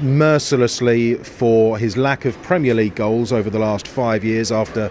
mercilessly 0.00 1.14
for 1.14 1.78
his 1.78 1.96
lack 1.96 2.24
of 2.24 2.40
Premier 2.42 2.74
League 2.74 2.94
goals 2.94 3.32
over 3.32 3.50
the 3.50 3.58
last 3.58 3.86
five 3.86 4.24
years 4.24 4.50
after 4.50 4.90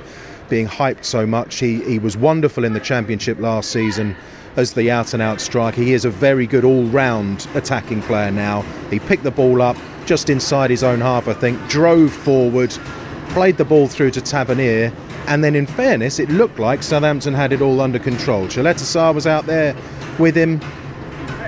being 0.50 0.67
hyped 0.67 1.05
so 1.05 1.25
much. 1.25 1.60
He, 1.60 1.81
he 1.84 2.00
was 2.00 2.17
wonderful 2.17 2.63
in 2.63 2.74
the 2.74 2.79
Championship 2.79 3.39
last 3.39 3.72
season 3.72 4.15
as 4.58 4.74
the 4.74 4.91
out 4.91 5.13
and 5.13 5.22
out 5.22 5.39
striker. 5.39 5.81
He 5.81 5.93
is 5.93 6.05
a 6.05 6.10
very 6.10 6.46
good 6.46 6.65
all 6.65 6.84
round 6.86 7.48
attacking 7.55 8.01
player 8.03 8.31
now. 8.31 8.62
He 8.89 9.00
picked 9.00 9.24
the 9.24 9.31
ball 9.31 9.62
up 9.62 9.77
just 10.05 10.29
inside 10.29 10.70
his 10.70 10.84
own 10.84 11.00
half, 11.00 11.27
I 11.27 11.34
think, 11.34 11.65
drove 11.70 12.12
forward, 12.12 12.77
played 13.32 13.58
the 13.58 13.66
ball 13.66 13.88
through 13.88 14.12
to 14.12 14.22
Tavernier, 14.22 14.92
and 15.28 15.44
then 15.44 15.56
in 15.56 15.66
fairness, 15.66 16.20
it 16.20 16.30
looked 16.30 16.60
like 16.60 16.84
Southampton 16.84 17.34
had 17.34 17.54
it 17.54 17.62
all 17.62 17.80
under 17.80 17.98
control. 17.98 18.46
Ćaleta-Car 18.48 19.14
was 19.14 19.26
out 19.26 19.46
there 19.46 19.76
with 20.20 20.36
him. 20.36 20.60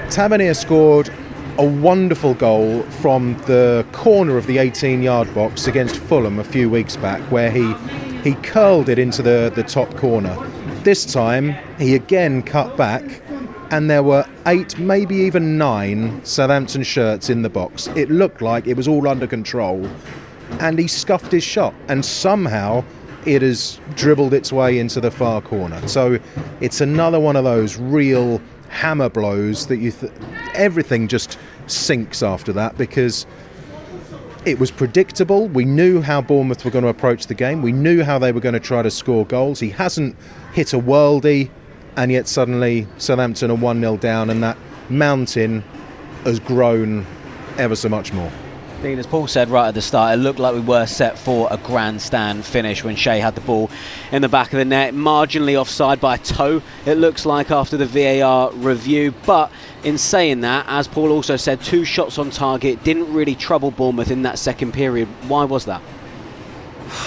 Tavernier 0.09 0.53
scored 0.53 1.09
a 1.57 1.65
wonderful 1.65 2.35
goal 2.35 2.83
from 2.83 3.35
the 3.45 3.85
corner 3.91 4.37
of 4.37 4.47
the 4.47 4.57
18 4.59 5.03
yard 5.03 5.33
box 5.35 5.67
against 5.67 5.97
Fulham 5.97 6.39
a 6.39 6.43
few 6.43 6.69
weeks 6.69 6.95
back, 6.95 7.21
where 7.31 7.51
he, 7.51 7.73
he 8.23 8.33
curled 8.35 8.87
it 8.87 8.97
into 8.97 9.21
the, 9.21 9.51
the 9.53 9.63
top 9.63 9.93
corner. 9.97 10.35
This 10.83 11.05
time, 11.11 11.53
he 11.77 11.95
again 11.95 12.43
cut 12.43 12.77
back, 12.77 13.03
and 13.71 13.89
there 13.89 14.03
were 14.03 14.25
eight, 14.45 14.79
maybe 14.79 15.15
even 15.15 15.57
nine 15.57 16.23
Southampton 16.23 16.83
shirts 16.83 17.29
in 17.29 17.41
the 17.41 17.49
box. 17.49 17.87
It 17.87 18.09
looked 18.09 18.41
like 18.41 18.67
it 18.67 18.77
was 18.77 18.87
all 18.87 19.07
under 19.07 19.27
control 19.27 19.89
and 20.59 20.79
he 20.79 20.87
scuffed 20.87 21.31
his 21.31 21.43
shot, 21.43 21.73
and 21.87 22.03
somehow 22.03 22.83
it 23.25 23.41
has 23.41 23.79
dribbled 23.95 24.33
its 24.33 24.51
way 24.51 24.79
into 24.79 24.99
the 24.99 25.11
far 25.11 25.41
corner. 25.41 25.85
So 25.87 26.19
it's 26.61 26.81
another 26.81 27.19
one 27.19 27.35
of 27.35 27.43
those 27.43 27.77
real 27.77 28.41
hammer 28.69 29.09
blows 29.09 29.67
that 29.67 29.77
you 29.77 29.91
th- 29.91 30.11
everything 30.55 31.07
just 31.07 31.37
sinks 31.67 32.23
after 32.23 32.51
that 32.53 32.77
because 32.77 33.25
it 34.45 34.59
was 34.59 34.71
predictable. 34.71 35.47
We 35.47 35.63
knew 35.63 36.01
how 36.01 36.21
Bournemouth 36.21 36.65
were 36.65 36.71
going 36.71 36.83
to 36.83 36.89
approach 36.89 37.27
the 37.27 37.33
game. 37.33 37.61
We 37.61 37.71
knew 37.71 38.03
how 38.03 38.19
they 38.19 38.31
were 38.31 38.41
going 38.41 38.53
to 38.53 38.59
try 38.59 38.81
to 38.81 38.91
score 38.91 39.25
goals. 39.25 39.59
He 39.59 39.69
hasn't 39.69 40.15
hit 40.53 40.73
a 40.73 40.79
worldie, 40.79 41.49
and 41.95 42.11
yet 42.11 42.27
suddenly 42.27 42.87
Southampton 42.97 43.51
are 43.51 43.55
1 43.55 43.79
0 43.79 43.97
down, 43.97 44.29
and 44.29 44.43
that 44.43 44.57
mountain 44.89 45.63
has 46.25 46.39
grown 46.39 47.05
ever 47.57 47.75
so 47.75 47.87
much 47.87 48.11
more. 48.11 48.31
Dean, 48.83 48.99
as 48.99 49.07
Paul 49.07 49.27
said 49.27 49.47
right 49.49 49.69
at 49.69 49.75
the 49.75 49.81
start, 49.81 50.13
it 50.13 50.21
looked 50.21 50.39
like 50.39 50.53
we 50.53 50.59
were 50.59 50.85
set 50.85 51.17
for 51.17 51.47
a 51.49 51.55
grandstand 51.55 52.43
finish 52.43 52.83
when 52.83 52.97
Che 52.97 53.17
had 53.17 53.33
the 53.33 53.39
ball 53.39 53.71
in 54.11 54.21
the 54.21 54.27
back 54.27 54.51
of 54.51 54.59
the 54.59 54.65
net, 54.65 54.93
marginally 54.93 55.55
offside 55.55 56.01
by 56.01 56.15
a 56.15 56.17
toe, 56.17 56.61
it 56.85 56.95
looks 56.95 57.25
like 57.25 57.49
after 57.49 57.77
the 57.77 57.85
VAR 57.85 58.51
review. 58.51 59.13
But 59.25 59.53
in 59.85 59.97
saying 59.97 60.41
that, 60.41 60.65
as 60.67 60.89
Paul 60.89 61.13
also 61.13 61.37
said, 61.37 61.61
two 61.61 61.85
shots 61.85 62.17
on 62.17 62.29
target 62.29 62.83
didn't 62.83 63.13
really 63.13 63.35
trouble 63.35 63.71
Bournemouth 63.71 64.11
in 64.11 64.23
that 64.23 64.37
second 64.37 64.73
period. 64.73 65.07
Why 65.29 65.45
was 65.45 65.63
that? 65.63 65.81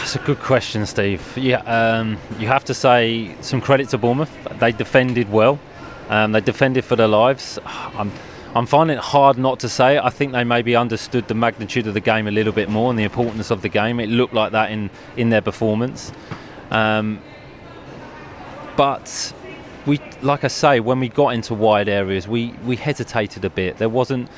It's 0.00 0.16
a 0.16 0.20
good 0.20 0.38
question, 0.38 0.86
Steve. 0.86 1.36
Yeah, 1.36 1.58
um, 1.58 2.16
you 2.38 2.46
have 2.46 2.64
to 2.64 2.74
say 2.74 3.36
some 3.42 3.60
credit 3.60 3.90
to 3.90 3.98
Bournemouth. 3.98 4.34
They 4.60 4.72
defended 4.72 5.30
well. 5.30 5.60
Um, 6.08 6.32
they 6.32 6.40
defended 6.40 6.86
for 6.86 6.96
their 6.96 7.06
lives. 7.06 7.58
I'm, 7.66 8.10
I'm 8.56 8.64
finding 8.64 8.96
it 8.96 9.02
hard 9.02 9.36
not 9.36 9.60
to 9.60 9.68
say. 9.68 9.98
I 9.98 10.08
think 10.08 10.32
they 10.32 10.42
maybe 10.42 10.74
understood 10.76 11.28
the 11.28 11.34
magnitude 11.34 11.86
of 11.86 11.92
the 11.92 12.00
game 12.00 12.26
a 12.26 12.30
little 12.30 12.54
bit 12.54 12.70
more 12.70 12.88
and 12.88 12.98
the 12.98 13.04
importance 13.04 13.50
of 13.50 13.60
the 13.60 13.68
game. 13.68 14.00
It 14.00 14.08
looked 14.08 14.32
like 14.32 14.52
that 14.52 14.70
in, 14.70 14.88
in 15.14 15.28
their 15.28 15.42
performance. 15.42 16.10
Um, 16.70 17.20
but 18.74 19.34
we, 19.84 20.00
like 20.22 20.42
I 20.42 20.48
say, 20.48 20.80
when 20.80 21.00
we 21.00 21.10
got 21.10 21.34
into 21.34 21.52
wide 21.52 21.86
areas, 21.86 22.26
we, 22.26 22.54
we 22.64 22.76
hesitated 22.76 23.44
a 23.44 23.50
bit. 23.50 23.76
There 23.76 23.90
wasn't 23.90 24.30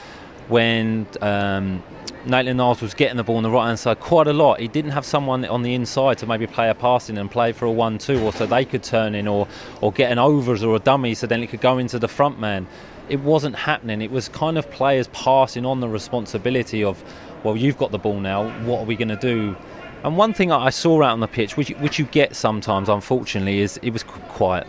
when 0.48 1.06
um, 1.20 1.80
Maitland 2.26 2.56
Niles 2.56 2.82
was 2.82 2.94
getting 2.94 3.18
the 3.18 3.22
ball 3.22 3.36
on 3.36 3.44
the 3.44 3.50
right 3.50 3.68
hand 3.68 3.78
side 3.78 4.00
quite 4.00 4.26
a 4.26 4.32
lot. 4.32 4.58
He 4.58 4.66
didn't 4.66 4.90
have 4.90 5.04
someone 5.04 5.44
on 5.44 5.62
the 5.62 5.74
inside 5.74 6.18
to 6.18 6.26
maybe 6.26 6.48
play 6.48 6.68
a 6.68 6.74
pass 6.74 7.08
in 7.08 7.18
and 7.18 7.30
play 7.30 7.52
for 7.52 7.66
a 7.66 7.70
one-two, 7.70 8.20
or 8.24 8.32
so 8.32 8.46
they 8.46 8.64
could 8.64 8.82
turn 8.82 9.14
in, 9.14 9.28
or 9.28 9.46
or 9.80 9.92
get 9.92 10.10
an 10.10 10.18
overs 10.18 10.64
or 10.64 10.74
a 10.74 10.80
dummy, 10.80 11.14
so 11.14 11.28
then 11.28 11.40
it 11.40 11.48
could 11.48 11.60
go 11.60 11.78
into 11.78 12.00
the 12.00 12.08
front 12.08 12.40
man 12.40 12.66
it 13.08 13.20
wasn't 13.20 13.56
happening. 13.56 14.02
It 14.02 14.10
was 14.10 14.28
kind 14.28 14.58
of 14.58 14.70
players 14.70 15.08
passing 15.08 15.64
on 15.64 15.80
the 15.80 15.88
responsibility 15.88 16.84
of, 16.84 17.02
well, 17.44 17.56
you've 17.56 17.78
got 17.78 17.90
the 17.90 17.98
ball 17.98 18.20
now. 18.20 18.48
What 18.64 18.80
are 18.80 18.84
we 18.84 18.96
going 18.96 19.08
to 19.08 19.16
do? 19.16 19.56
And 20.04 20.16
one 20.16 20.32
thing 20.32 20.52
I 20.52 20.70
saw 20.70 21.02
out 21.02 21.12
on 21.12 21.20
the 21.20 21.28
pitch, 21.28 21.56
which 21.56 21.70
which 21.70 21.98
you 21.98 22.04
get 22.06 22.36
sometimes, 22.36 22.88
unfortunately, 22.88 23.60
is 23.60 23.78
it 23.82 23.90
was 23.90 24.04
quiet. 24.04 24.66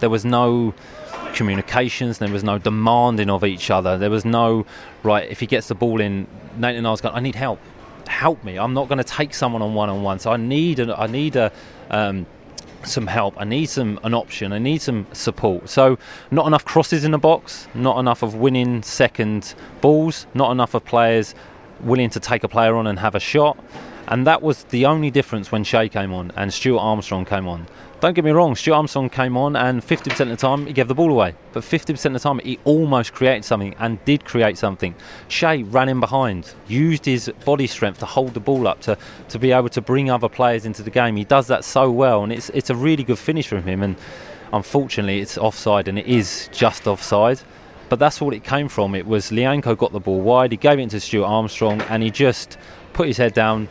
There 0.00 0.10
was 0.10 0.24
no 0.24 0.74
communications. 1.34 2.18
There 2.18 2.28
was 2.28 2.42
no 2.42 2.58
demanding 2.58 3.30
of 3.30 3.44
each 3.44 3.70
other. 3.70 3.96
There 3.96 4.10
was 4.10 4.24
no 4.24 4.66
right. 5.04 5.30
If 5.30 5.38
he 5.38 5.46
gets 5.46 5.68
the 5.68 5.76
ball 5.76 6.00
in, 6.00 6.26
Nathan 6.56 6.84
I 6.84 6.90
was 6.90 7.00
going. 7.00 7.14
I 7.14 7.20
need 7.20 7.36
help. 7.36 7.60
Help 8.08 8.42
me. 8.42 8.58
I'm 8.58 8.74
not 8.74 8.88
going 8.88 8.98
to 8.98 9.04
take 9.04 9.34
someone 9.34 9.62
on 9.62 9.74
one 9.74 9.88
on 9.88 10.02
one. 10.02 10.18
So 10.18 10.32
I 10.32 10.36
need 10.36 10.80
a, 10.80 10.98
I 10.98 11.06
need 11.06 11.36
a 11.36 11.52
um, 11.90 12.26
some 12.84 13.06
help. 13.06 13.34
I 13.38 13.44
need 13.44 13.66
some 13.66 13.98
an 14.02 14.14
option. 14.14 14.52
I 14.52 14.58
need 14.58 14.82
some 14.82 15.06
support. 15.12 15.68
So 15.68 15.98
not 16.30 16.46
enough 16.46 16.64
crosses 16.64 17.04
in 17.04 17.10
the 17.10 17.18
box, 17.18 17.68
not 17.74 17.98
enough 17.98 18.22
of 18.22 18.34
winning 18.34 18.82
second 18.82 19.54
balls, 19.80 20.26
not 20.34 20.50
enough 20.50 20.74
of 20.74 20.84
players 20.84 21.34
willing 21.80 22.10
to 22.10 22.20
take 22.20 22.44
a 22.44 22.48
player 22.48 22.74
on 22.76 22.86
and 22.86 22.98
have 22.98 23.14
a 23.14 23.20
shot. 23.20 23.58
And 24.08 24.26
that 24.26 24.42
was 24.42 24.64
the 24.64 24.86
only 24.86 25.10
difference 25.10 25.52
when 25.52 25.64
Che 25.64 25.88
came 25.88 26.12
on 26.12 26.32
and 26.36 26.52
Stuart 26.52 26.80
Armstrong 26.80 27.24
came 27.24 27.48
on. 27.48 27.66
Don't 28.02 28.14
get 28.14 28.24
me 28.24 28.32
wrong, 28.32 28.56
Stuart 28.56 28.74
Armstrong 28.74 29.08
came 29.08 29.36
on 29.36 29.54
and 29.54 29.80
50% 29.80 30.22
of 30.22 30.28
the 30.30 30.34
time 30.34 30.66
he 30.66 30.72
gave 30.72 30.88
the 30.88 30.94
ball 30.94 31.12
away. 31.12 31.36
But 31.52 31.62
50% 31.62 32.04
of 32.06 32.12
the 32.14 32.18
time 32.18 32.40
he 32.40 32.58
almost 32.64 33.12
created 33.12 33.44
something 33.44 33.76
and 33.78 34.04
did 34.04 34.24
create 34.24 34.58
something. 34.58 34.96
Che 35.28 35.62
ran 35.62 35.88
in 35.88 36.00
behind, 36.00 36.52
used 36.66 37.04
his 37.04 37.30
body 37.44 37.68
strength 37.68 38.00
to 38.00 38.06
hold 38.06 38.34
the 38.34 38.40
ball 38.40 38.66
up, 38.66 38.80
to, 38.80 38.98
to 39.28 39.38
be 39.38 39.52
able 39.52 39.68
to 39.68 39.80
bring 39.80 40.10
other 40.10 40.28
players 40.28 40.66
into 40.66 40.82
the 40.82 40.90
game. 40.90 41.14
He 41.14 41.22
does 41.22 41.46
that 41.46 41.64
so 41.64 41.92
well 41.92 42.24
and 42.24 42.32
it's, 42.32 42.50
it's 42.50 42.70
a 42.70 42.74
really 42.74 43.04
good 43.04 43.20
finish 43.20 43.46
from 43.46 43.62
him. 43.62 43.84
And 43.84 43.94
unfortunately 44.52 45.20
it's 45.20 45.38
offside 45.38 45.86
and 45.86 45.96
it 45.96 46.06
is 46.06 46.48
just 46.50 46.88
offside. 46.88 47.40
But 47.88 48.00
that's 48.00 48.20
what 48.20 48.34
it 48.34 48.42
came 48.42 48.66
from. 48.68 48.96
It 48.96 49.06
was 49.06 49.30
Lyanco 49.30 49.78
got 49.78 49.92
the 49.92 50.00
ball 50.00 50.20
wide, 50.20 50.50
he 50.50 50.56
gave 50.56 50.80
it 50.80 50.90
to 50.90 50.98
Stuart 50.98 51.26
Armstrong 51.26 51.80
and 51.82 52.02
he 52.02 52.10
just 52.10 52.58
put 52.94 53.06
his 53.06 53.16
head 53.16 53.32
down, 53.32 53.68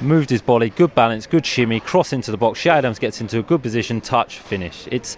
moved 0.00 0.30
his 0.30 0.42
body, 0.42 0.70
good 0.70 0.94
balance, 0.94 1.26
good 1.26 1.46
shimmy, 1.46 1.80
cross 1.80 2.12
into 2.12 2.30
the 2.30 2.36
box. 2.36 2.60
Che 2.60 2.70
Adams 2.70 2.98
gets 2.98 3.20
into 3.20 3.38
a 3.38 3.42
good 3.42 3.62
position, 3.62 4.00
touch, 4.00 4.38
finish. 4.38 4.88
It's 4.90 5.16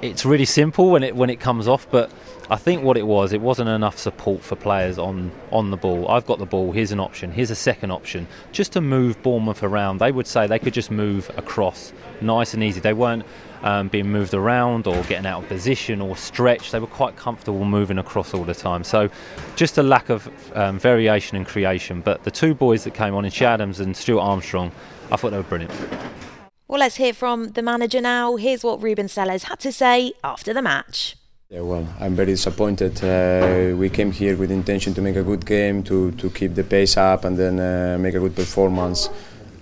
it's 0.00 0.24
really 0.24 0.44
simple 0.44 0.90
when 0.90 1.02
it 1.02 1.14
when 1.14 1.30
it 1.30 1.40
comes 1.40 1.68
off, 1.68 1.88
but 1.90 2.10
I 2.50 2.56
think 2.56 2.82
what 2.82 2.96
it 2.96 3.06
was, 3.06 3.32
it 3.32 3.40
wasn't 3.40 3.68
enough 3.68 3.98
support 3.98 4.42
for 4.42 4.56
players 4.56 4.98
on 4.98 5.32
on 5.50 5.70
the 5.70 5.76
ball. 5.76 6.08
I've 6.08 6.26
got 6.26 6.38
the 6.38 6.46
ball. 6.46 6.72
Here's 6.72 6.92
an 6.92 7.00
option. 7.00 7.32
Here's 7.32 7.50
a 7.50 7.56
second 7.56 7.90
option, 7.90 8.26
just 8.50 8.72
to 8.72 8.80
move 8.80 9.22
Bournemouth 9.22 9.62
around. 9.62 9.98
They 9.98 10.12
would 10.12 10.26
say 10.26 10.46
they 10.46 10.58
could 10.58 10.74
just 10.74 10.90
move 10.90 11.30
across, 11.36 11.92
nice 12.20 12.54
and 12.54 12.62
easy. 12.62 12.80
They 12.80 12.92
weren't 12.92 13.24
um, 13.62 13.88
being 13.88 14.10
moved 14.10 14.34
around 14.34 14.86
or 14.86 15.02
getting 15.04 15.26
out 15.26 15.44
of 15.44 15.48
position 15.48 16.00
or 16.00 16.16
stretched. 16.16 16.72
They 16.72 16.80
were 16.80 16.86
quite 16.86 17.16
comfortable 17.16 17.64
moving 17.64 17.98
across 17.98 18.34
all 18.34 18.44
the 18.44 18.54
time. 18.54 18.84
So, 18.84 19.08
just 19.56 19.78
a 19.78 19.82
lack 19.82 20.10
of 20.10 20.28
um, 20.56 20.78
variation 20.78 21.36
and 21.36 21.46
creation. 21.46 22.00
But 22.00 22.24
the 22.24 22.30
two 22.30 22.54
boys 22.54 22.84
that 22.84 22.94
came 22.94 23.14
on 23.14 23.24
in 23.24 23.32
Adams 23.42 23.80
and 23.80 23.96
Stuart 23.96 24.20
Armstrong, 24.20 24.72
I 25.10 25.16
thought 25.16 25.30
they 25.30 25.36
were 25.36 25.42
brilliant. 25.42 25.72
Well, 26.68 26.80
let's 26.80 26.96
hear 26.96 27.12
from 27.12 27.50
the 27.50 27.62
manager 27.62 28.00
now. 28.00 28.36
Here's 28.36 28.64
what 28.64 28.80
Rubén 28.80 29.08
Sellés 29.08 29.44
had 29.44 29.58
to 29.60 29.72
say 29.72 30.12
after 30.24 30.54
the 30.54 30.62
match. 30.62 31.16
Yeah, 31.52 31.60
well, 31.60 31.86
I'm 32.00 32.16
very 32.16 32.32
disappointed. 32.32 33.04
Uh, 33.04 33.76
we 33.76 33.90
came 33.90 34.10
here 34.10 34.38
with 34.38 34.50
intention 34.50 34.94
to 34.94 35.02
make 35.02 35.16
a 35.16 35.22
good 35.22 35.44
game, 35.44 35.82
to, 35.82 36.10
to 36.12 36.30
keep 36.30 36.54
the 36.54 36.64
pace 36.64 36.96
up, 36.96 37.26
and 37.26 37.36
then 37.36 37.60
uh, 37.60 37.98
make 38.00 38.14
a 38.14 38.20
good 38.20 38.34
performance. 38.34 39.10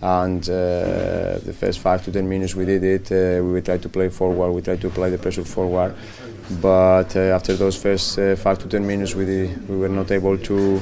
And 0.00 0.40
uh, 0.48 1.40
the 1.44 1.52
first 1.52 1.80
five 1.80 2.04
to 2.04 2.12
ten 2.12 2.28
minutes 2.28 2.54
we 2.54 2.64
did 2.64 2.84
it. 2.84 3.10
Uh, 3.10 3.42
we 3.44 3.60
tried 3.60 3.82
to 3.82 3.88
play 3.88 4.08
forward. 4.08 4.52
We 4.52 4.62
tried 4.62 4.80
to 4.82 4.86
apply 4.86 5.10
the 5.10 5.18
pressure 5.18 5.42
forward. 5.42 5.96
But 6.62 7.16
uh, 7.16 7.34
after 7.34 7.54
those 7.56 7.76
first 7.76 8.16
uh, 8.20 8.36
five 8.36 8.60
to 8.60 8.68
ten 8.68 8.86
minutes, 8.86 9.16
we 9.16 9.24
we 9.68 9.76
were 9.76 9.88
not 9.88 10.12
able 10.12 10.38
to 10.38 10.80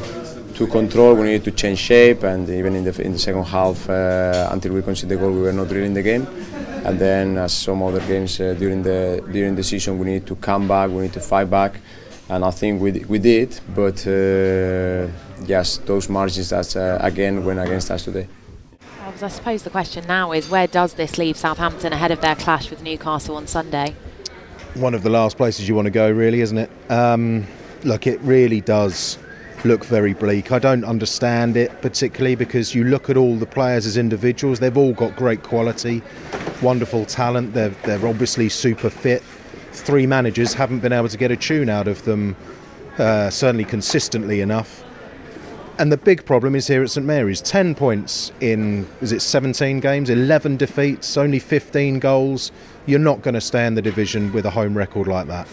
to 0.56 0.66
control. 0.66 1.14
We 1.14 1.22
needed 1.22 1.44
to 1.44 1.52
change 1.52 1.78
shape, 1.78 2.22
and 2.22 2.46
even 2.50 2.76
in 2.76 2.84
the 2.84 3.00
in 3.00 3.12
the 3.12 3.18
second 3.18 3.44
half, 3.44 3.88
until 3.88 4.74
we 4.74 4.82
conceded 4.82 5.08
the 5.08 5.16
goal, 5.16 5.32
we 5.32 5.40
were 5.40 5.54
not 5.54 5.70
really 5.70 5.86
in 5.86 5.94
the 5.94 6.02
game. 6.02 6.26
And 6.84 6.98
then, 6.98 7.38
as 7.38 7.52
some 7.52 7.82
other 7.82 8.00
games 8.00 8.40
uh, 8.40 8.54
during 8.58 8.82
the 8.82 9.22
during 9.32 9.56
the 9.56 9.62
season, 9.62 9.98
we 9.98 10.06
need 10.06 10.26
to 10.26 10.36
come 10.36 10.68
back. 10.68 10.90
We 10.90 11.02
need 11.02 11.12
to 11.14 11.20
fight 11.20 11.50
back, 11.50 11.80
and 12.28 12.44
I 12.44 12.50
think 12.50 12.80
we 12.80 12.90
we 13.08 13.18
did. 13.18 13.60
But 13.74 14.06
uh, 14.06 15.08
yes, 15.46 15.78
those 15.78 16.08
margins 16.08 16.50
that 16.50 16.76
uh, 16.76 16.98
again 17.00 17.44
went 17.44 17.60
against 17.60 17.90
us 17.90 18.04
today. 18.04 18.28
I 19.20 19.28
suppose 19.28 19.64
the 19.64 19.70
question 19.70 20.06
now 20.06 20.32
is 20.32 20.48
where 20.48 20.68
does 20.68 20.94
this 20.94 21.18
leave 21.18 21.36
Southampton 21.36 21.92
ahead 21.92 22.12
of 22.12 22.20
their 22.20 22.36
clash 22.36 22.70
with 22.70 22.82
Newcastle 22.82 23.36
on 23.36 23.46
Sunday? 23.46 23.96
One 24.74 24.94
of 24.94 25.02
the 25.02 25.10
last 25.10 25.36
places 25.36 25.68
you 25.68 25.74
want 25.74 25.86
to 25.86 25.90
go, 25.90 26.08
really, 26.10 26.40
isn't 26.40 26.58
it? 26.58 26.70
Um, 26.88 27.46
look, 27.82 28.06
it 28.06 28.20
really 28.20 28.60
does 28.60 29.18
look 29.64 29.84
very 29.84 30.14
bleak. 30.14 30.52
I 30.52 30.58
don't 30.58 30.84
understand 30.84 31.56
it 31.56 31.82
particularly 31.82 32.34
because 32.34 32.74
you 32.74 32.84
look 32.84 33.10
at 33.10 33.16
all 33.16 33.36
the 33.36 33.46
players 33.46 33.86
as 33.86 33.96
individuals, 33.96 34.60
they've 34.60 34.76
all 34.76 34.92
got 34.92 35.16
great 35.16 35.42
quality, 35.42 36.02
wonderful 36.62 37.04
talent, 37.04 37.54
they're, 37.54 37.70
they're 37.84 38.06
obviously 38.06 38.48
super 38.48 38.90
fit. 38.90 39.22
Three 39.72 40.06
managers 40.06 40.54
haven't 40.54 40.80
been 40.80 40.92
able 40.92 41.08
to 41.08 41.16
get 41.16 41.30
a 41.30 41.36
tune 41.36 41.68
out 41.68 41.88
of 41.88 42.04
them, 42.04 42.36
uh, 42.98 43.30
certainly 43.30 43.64
consistently 43.64 44.40
enough. 44.40 44.84
And 45.78 45.92
the 45.92 45.96
big 45.96 46.24
problem 46.24 46.56
is 46.56 46.66
here 46.66 46.82
at 46.82 46.90
St 46.90 47.06
Mary's 47.06 47.40
10 47.40 47.76
points 47.76 48.32
in, 48.40 48.88
is 49.00 49.12
it 49.12 49.22
17 49.22 49.78
games, 49.78 50.10
11 50.10 50.56
defeats, 50.56 51.16
only 51.16 51.38
15 51.38 52.00
goals. 52.00 52.50
You're 52.86 52.98
not 52.98 53.22
going 53.22 53.34
to 53.34 53.40
stay 53.40 53.64
in 53.64 53.76
the 53.76 53.82
division 53.82 54.32
with 54.32 54.44
a 54.44 54.50
home 54.50 54.76
record 54.76 55.06
like 55.06 55.28
that. 55.28 55.46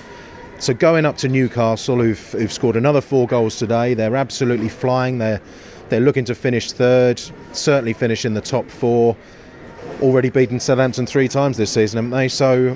So 0.58 0.74
going 0.74 1.06
up 1.06 1.18
to 1.18 1.28
Newcastle, 1.28 1.98
who've, 1.98 2.32
who've 2.32 2.52
scored 2.52 2.78
another 2.78 3.02
four 3.02 3.28
goals 3.28 3.58
today, 3.58 3.94
they're 3.94 4.16
absolutely 4.16 4.70
flying. 4.70 5.18
They're 5.18 5.42
they're 5.90 6.00
looking 6.00 6.26
to 6.26 6.36
finish 6.36 6.72
third, 6.72 7.22
certainly 7.52 7.94
finish 7.94 8.26
in 8.26 8.34
the 8.34 8.42
top 8.42 8.70
four. 8.70 9.16
Already 10.02 10.30
beaten 10.30 10.60
Southampton 10.60 11.06
three 11.06 11.28
times 11.28 11.58
this 11.58 11.72
season, 11.72 11.98
haven't 11.98 12.12
they? 12.12 12.28
So 12.28 12.76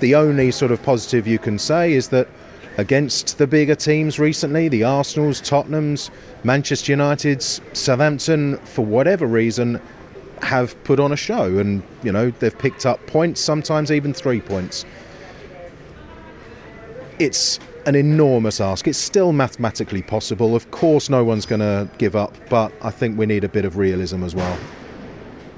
the 0.00 0.14
only 0.16 0.50
sort 0.50 0.72
of 0.72 0.82
positive 0.82 1.26
you 1.26 1.38
can 1.38 1.58
say 1.58 1.92
is 1.92 2.08
that 2.08 2.28
against 2.76 3.38
the 3.38 3.46
bigger 3.46 3.74
teams 3.74 4.18
recently, 4.18 4.68
the 4.68 4.82
Arsenals, 4.82 5.40
Tottenhams, 5.40 6.10
Manchester 6.42 6.92
United's, 6.92 7.60
Southampton, 7.74 8.56
for 8.58 8.84
whatever 8.84 9.26
reason, 9.26 9.80
have 10.42 10.82
put 10.84 10.98
on 10.98 11.12
a 11.12 11.16
show, 11.16 11.58
and 11.58 11.82
you 12.02 12.10
know 12.10 12.30
they've 12.30 12.58
picked 12.58 12.86
up 12.86 13.04
points, 13.06 13.40
sometimes 13.40 13.92
even 13.92 14.12
three 14.12 14.40
points 14.40 14.84
it's 17.18 17.58
an 17.86 17.94
enormous 17.94 18.60
ask. 18.60 18.86
It's 18.86 18.98
still 18.98 19.32
mathematically 19.32 20.02
possible. 20.02 20.54
Of 20.54 20.70
course, 20.70 21.08
no 21.08 21.24
one's 21.24 21.46
going 21.46 21.60
to 21.60 21.88
give 21.98 22.14
up, 22.14 22.34
but 22.48 22.72
I 22.82 22.90
think 22.90 23.18
we 23.18 23.26
need 23.26 23.44
a 23.44 23.48
bit 23.48 23.64
of 23.64 23.76
realism 23.76 24.22
as 24.22 24.34
well. 24.34 24.58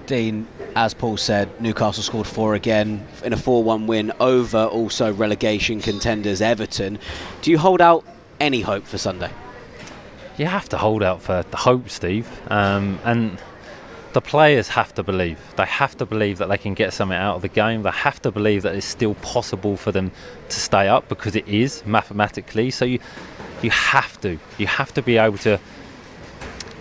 Dean, 0.07 0.47
as 0.75 0.95
Paul 0.95 1.17
said, 1.17 1.49
Newcastle 1.61 2.03
scored 2.03 2.27
four 2.27 2.55
again 2.55 3.07
in 3.25 3.33
a 3.33 3.37
4 3.37 3.63
1 3.63 3.87
win 3.87 4.13
over 4.21 4.65
also 4.65 5.13
relegation 5.13 5.81
contenders 5.81 6.41
Everton. 6.41 6.99
Do 7.43 7.51
you 7.51 7.59
hold 7.59 7.81
out 7.81 8.05
any 8.41 8.61
hope 8.61 8.85
for 8.85 8.99
Sunday? 8.99 9.31
You 10.37 10.47
have 10.47 10.69
to 10.71 10.79
hold 10.79 11.03
out 11.03 11.23
for 11.23 11.45
the 11.51 11.57
hope, 11.57 11.91
Steve. 11.91 12.29
Um, 12.51 12.99
and 13.05 13.39
the 14.13 14.21
players 14.21 14.69
have 14.69 14.95
to 14.95 15.03
believe. 15.03 15.39
They 15.57 15.67
have 15.67 15.97
to 15.99 16.07
believe 16.07 16.39
that 16.39 16.49
they 16.49 16.59
can 16.59 16.75
get 16.75 16.93
something 16.93 17.17
out 17.17 17.37
of 17.37 17.43
the 17.43 17.49
game. 17.49 17.83
They 17.83 17.91
have 17.91 18.21
to 18.23 18.31
believe 18.31 18.63
that 18.63 18.75
it's 18.75 18.87
still 18.87 19.15
possible 19.15 19.77
for 19.77 19.93
them 19.93 20.11
to 20.49 20.61
stay 20.61 20.89
up 20.89 21.09
because 21.09 21.37
it 21.37 21.47
is 21.47 21.85
mathematically. 21.87 22.71
So 22.71 22.85
you 22.85 22.99
you 23.63 23.71
have 23.71 24.21
to 24.23 24.39
you 24.59 24.67
have 24.67 24.93
to 24.95 25.03
be 25.03 25.19
able 25.19 25.39
to 25.39 25.61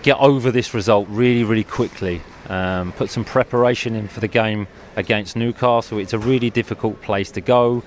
get 0.02 0.16
over 0.18 0.50
this 0.50 0.74
result 0.74 1.08
really 1.08 1.44
really 1.44 1.64
quickly. 1.64 2.20
Um, 2.48 2.92
put 2.92 3.10
some 3.10 3.24
preparation 3.24 3.94
in 3.94 4.08
for 4.08 4.18
the 4.18 4.28
game 4.28 4.66
against 4.96 5.36
Newcastle. 5.36 5.98
It's 5.98 6.12
a 6.12 6.18
really 6.18 6.50
difficult 6.50 7.00
place 7.00 7.30
to 7.32 7.40
go, 7.40 7.84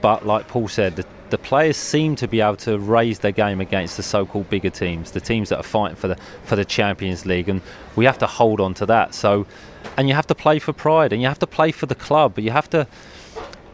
but 0.00 0.24
like 0.24 0.46
Paul 0.46 0.68
said, 0.68 0.94
the 0.94 1.04
the 1.34 1.38
players 1.38 1.76
seem 1.76 2.14
to 2.14 2.28
be 2.28 2.40
able 2.40 2.54
to 2.54 2.78
raise 2.78 3.18
their 3.18 3.32
game 3.32 3.60
against 3.60 3.96
the 3.96 4.04
so-called 4.04 4.48
bigger 4.48 4.70
teams, 4.70 5.10
the 5.10 5.20
teams 5.20 5.48
that 5.48 5.58
are 5.58 5.64
fighting 5.64 5.96
for 5.96 6.06
the 6.06 6.16
for 6.44 6.54
the 6.54 6.64
Champions 6.64 7.26
League, 7.26 7.48
and 7.48 7.60
we 7.96 8.04
have 8.04 8.18
to 8.18 8.26
hold 8.28 8.60
on 8.60 8.72
to 8.74 8.86
that. 8.86 9.14
So, 9.14 9.44
and 9.96 10.08
you 10.08 10.14
have 10.14 10.28
to 10.28 10.34
play 10.36 10.60
for 10.60 10.72
pride, 10.72 11.12
and 11.12 11.20
you 11.20 11.26
have 11.26 11.40
to 11.40 11.48
play 11.48 11.72
for 11.72 11.86
the 11.86 11.96
club, 11.96 12.36
but 12.36 12.44
you 12.44 12.52
have 12.52 12.70
to 12.70 12.86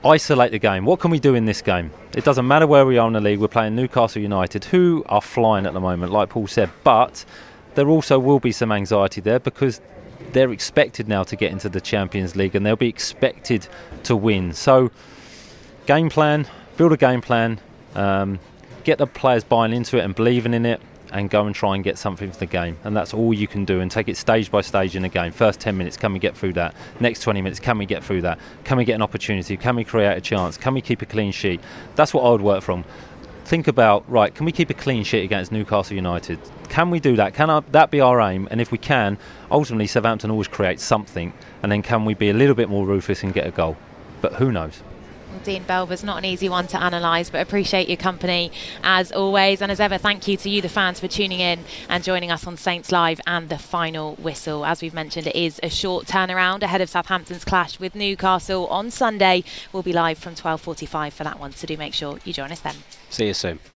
isolate 0.03 0.53
the 0.53 0.59
game. 0.59 0.87
What 0.87 1.01
can 1.01 1.11
we 1.11 1.21
do 1.21 1.35
in 1.35 1.45
this 1.45 1.61
game? 1.61 1.91
It 2.17 2.25
doesn't 2.25 2.47
matter 2.47 2.67
where 2.67 2.87
we 2.87 2.97
are 2.97 3.07
in 3.07 3.13
the 3.13 3.21
league. 3.21 3.41
We're 3.41 3.49
playing 3.49 3.77
Newcastle 3.77 4.23
United, 4.23 4.65
who 4.65 5.05
are 5.11 5.21
flying 5.21 5.67
at 5.67 5.75
the 5.75 5.81
moment, 5.81 6.13
like 6.13 6.31
Paul 6.31 6.47
said, 6.47 6.71
but 6.83 7.27
there 7.75 7.91
also 7.91 8.19
will 8.19 8.41
be 8.41 8.53
some 8.53 8.73
anxiety 8.73 9.21
there 9.21 9.39
because 9.39 9.83
they're 10.33 10.51
expected 10.51 11.09
now 11.09 11.25
to 11.25 11.37
get 11.37 11.53
into 11.53 11.69
the 11.69 11.83
Champions 11.83 12.37
League 12.37 12.55
and 12.55 12.65
they'll 12.65 12.75
be 12.75 12.89
expected 12.89 13.69
to 14.05 14.17
win. 14.17 14.55
So, 14.55 14.91
game 15.85 16.09
plan 16.09 16.47
build 16.77 16.93
a 16.93 16.97
game 16.97 17.21
plan, 17.21 17.61
um, 17.95 18.39
get 18.85 18.99
the 18.99 19.07
players 19.07 19.45
buying 19.45 19.73
into 19.73 19.99
it 19.99 20.05
and 20.05 20.15
believing 20.15 20.55
in 20.55 20.67
it, 20.67 20.81
and 21.13 21.31
go 21.31 21.47
and 21.47 21.55
try 21.55 21.75
and 21.75 21.85
get 21.85 21.99
something 21.99 22.31
for 22.31 22.39
the 22.39 22.47
game. 22.47 22.79
And 22.85 22.97
that's 22.97 23.13
all 23.13 23.35
you 23.35 23.47
can 23.47 23.65
do. 23.65 23.81
And 23.81 23.91
take 23.91 24.09
it 24.09 24.17
stage 24.17 24.51
by 24.51 24.61
stage 24.61 24.97
in 24.97 25.03
the 25.03 25.09
game. 25.09 25.33
First 25.33 25.61
10 25.61 25.77
minutes, 25.77 25.97
can 25.97 26.13
we 26.13 26.19
get 26.19 26.37
through 26.37 26.55
that? 26.55 26.75
Next 27.01 27.21
20 27.21 27.43
minutes, 27.43 27.61
can 27.61 27.79
we 27.79 27.87
get 27.87 28.05
through 28.05 28.23
that? 28.23 28.39
Can 28.65 28.79
we 28.79 28.85
get 28.85 28.95
an 28.95 29.03
opportunity? 29.03 29.57
Can 29.57 29.77
we 29.77 29.85
create 29.85 30.17
a 30.17 30.21
chance? 30.21 30.57
Can 30.57 30.75
we 30.75 30.81
keep 30.81 31.03
a 31.03 31.07
clean 31.07 31.33
sheet? 31.33 31.61
That's 31.97 32.15
what 32.15 32.23
I 32.23 32.31
would 32.31 32.43
work 32.43 32.63
from. 32.63 32.85
Think 33.45 33.67
about, 33.67 34.09
right, 34.09 34.33
can 34.33 34.47
we 34.47 34.53
keep 34.53 34.71
a 34.71 34.75
clean 34.75 35.03
sheet 35.03 35.25
against 35.25 35.51
Newcastle 35.51 35.97
United? 35.97 36.39
Can 36.69 36.89
we 36.91 37.01
do 37.01 37.17
that? 37.17 37.35
Can 37.35 37.65
that 37.73 37.91
be 37.91 38.01
our 38.01 38.21
aim? 38.21 38.47
And 38.51 38.61
if 38.61 38.71
we 38.71 38.79
can, 38.79 39.19
ultimately, 39.51 39.89
Southampton 39.89 40.31
always 40.31 40.47
creates 40.47 40.85
something. 40.85 41.33
And 41.63 41.73
then 41.73 41.83
can 41.83 42.05
we 42.05 42.15
be 42.15 42.31
a 42.31 42.35
little 42.35 42.55
bit 42.55 42.69
more 42.69 42.87
ruthless 42.87 43.25
and 43.25 43.35
get 43.35 43.47
a 43.47 43.51
goal? 43.51 43.77
But 44.21 44.35
who 44.35 44.53
knows? 44.53 44.83
Dean 45.45 45.65
Belvers, 45.65 46.03
not 46.05 46.19
an 46.19 46.25
easy 46.25 46.49
one 46.49 46.67
to 46.69 46.87
analyse, 46.87 47.31
but 47.31 47.41
appreciate 47.41 47.89
your 47.89 47.97
company 47.97 48.51
as 48.83 49.13
always. 49.13 49.63
And 49.63 49.73
as 49.73 49.81
ever, 49.81 49.99
thank 49.99 50.27
you 50.29 50.37
to 50.39 50.51
you, 50.51 50.61
the 50.61 50.69
fans, 50.69 51.01
for 51.01 51.09
tuning 51.09 51.41
in 51.41 51.65
and 51.89 52.03
joining 52.03 52.31
us 52.31 52.47
on 52.47 52.57
Saints 52.57 52.93
Live 52.93 53.21
and 53.27 53.49
the 53.49 53.59
final 53.59 54.17
whistle. 54.17 54.67
As 54.67 54.83
we've 54.83 54.95
mentioned, 54.95 55.29
it 55.29 55.37
is 55.37 55.61
a 55.63 55.71
short 55.71 56.07
turnaround 56.07 56.63
ahead 56.63 56.81
of 56.81 56.91
Southampton's 56.91 57.45
clash 57.45 57.79
with 57.79 57.95
Newcastle 57.95 58.67
on 58.67 58.91
Sunday. 58.91 59.45
We'll 59.73 59.83
be 59.83 59.93
live 59.93 60.19
from 60.19 60.35
12:45 60.35 61.13
for 61.13 61.25
that 61.25 61.39
one, 61.39 61.53
so 61.53 61.67
do 61.67 61.77
make 61.77 61.95
sure 61.95 62.19
you 62.25 62.33
join 62.33 62.51
us 62.51 62.61
then. 62.61 62.75
See 63.09 63.29
you 63.29 63.35
soon. 63.35 63.61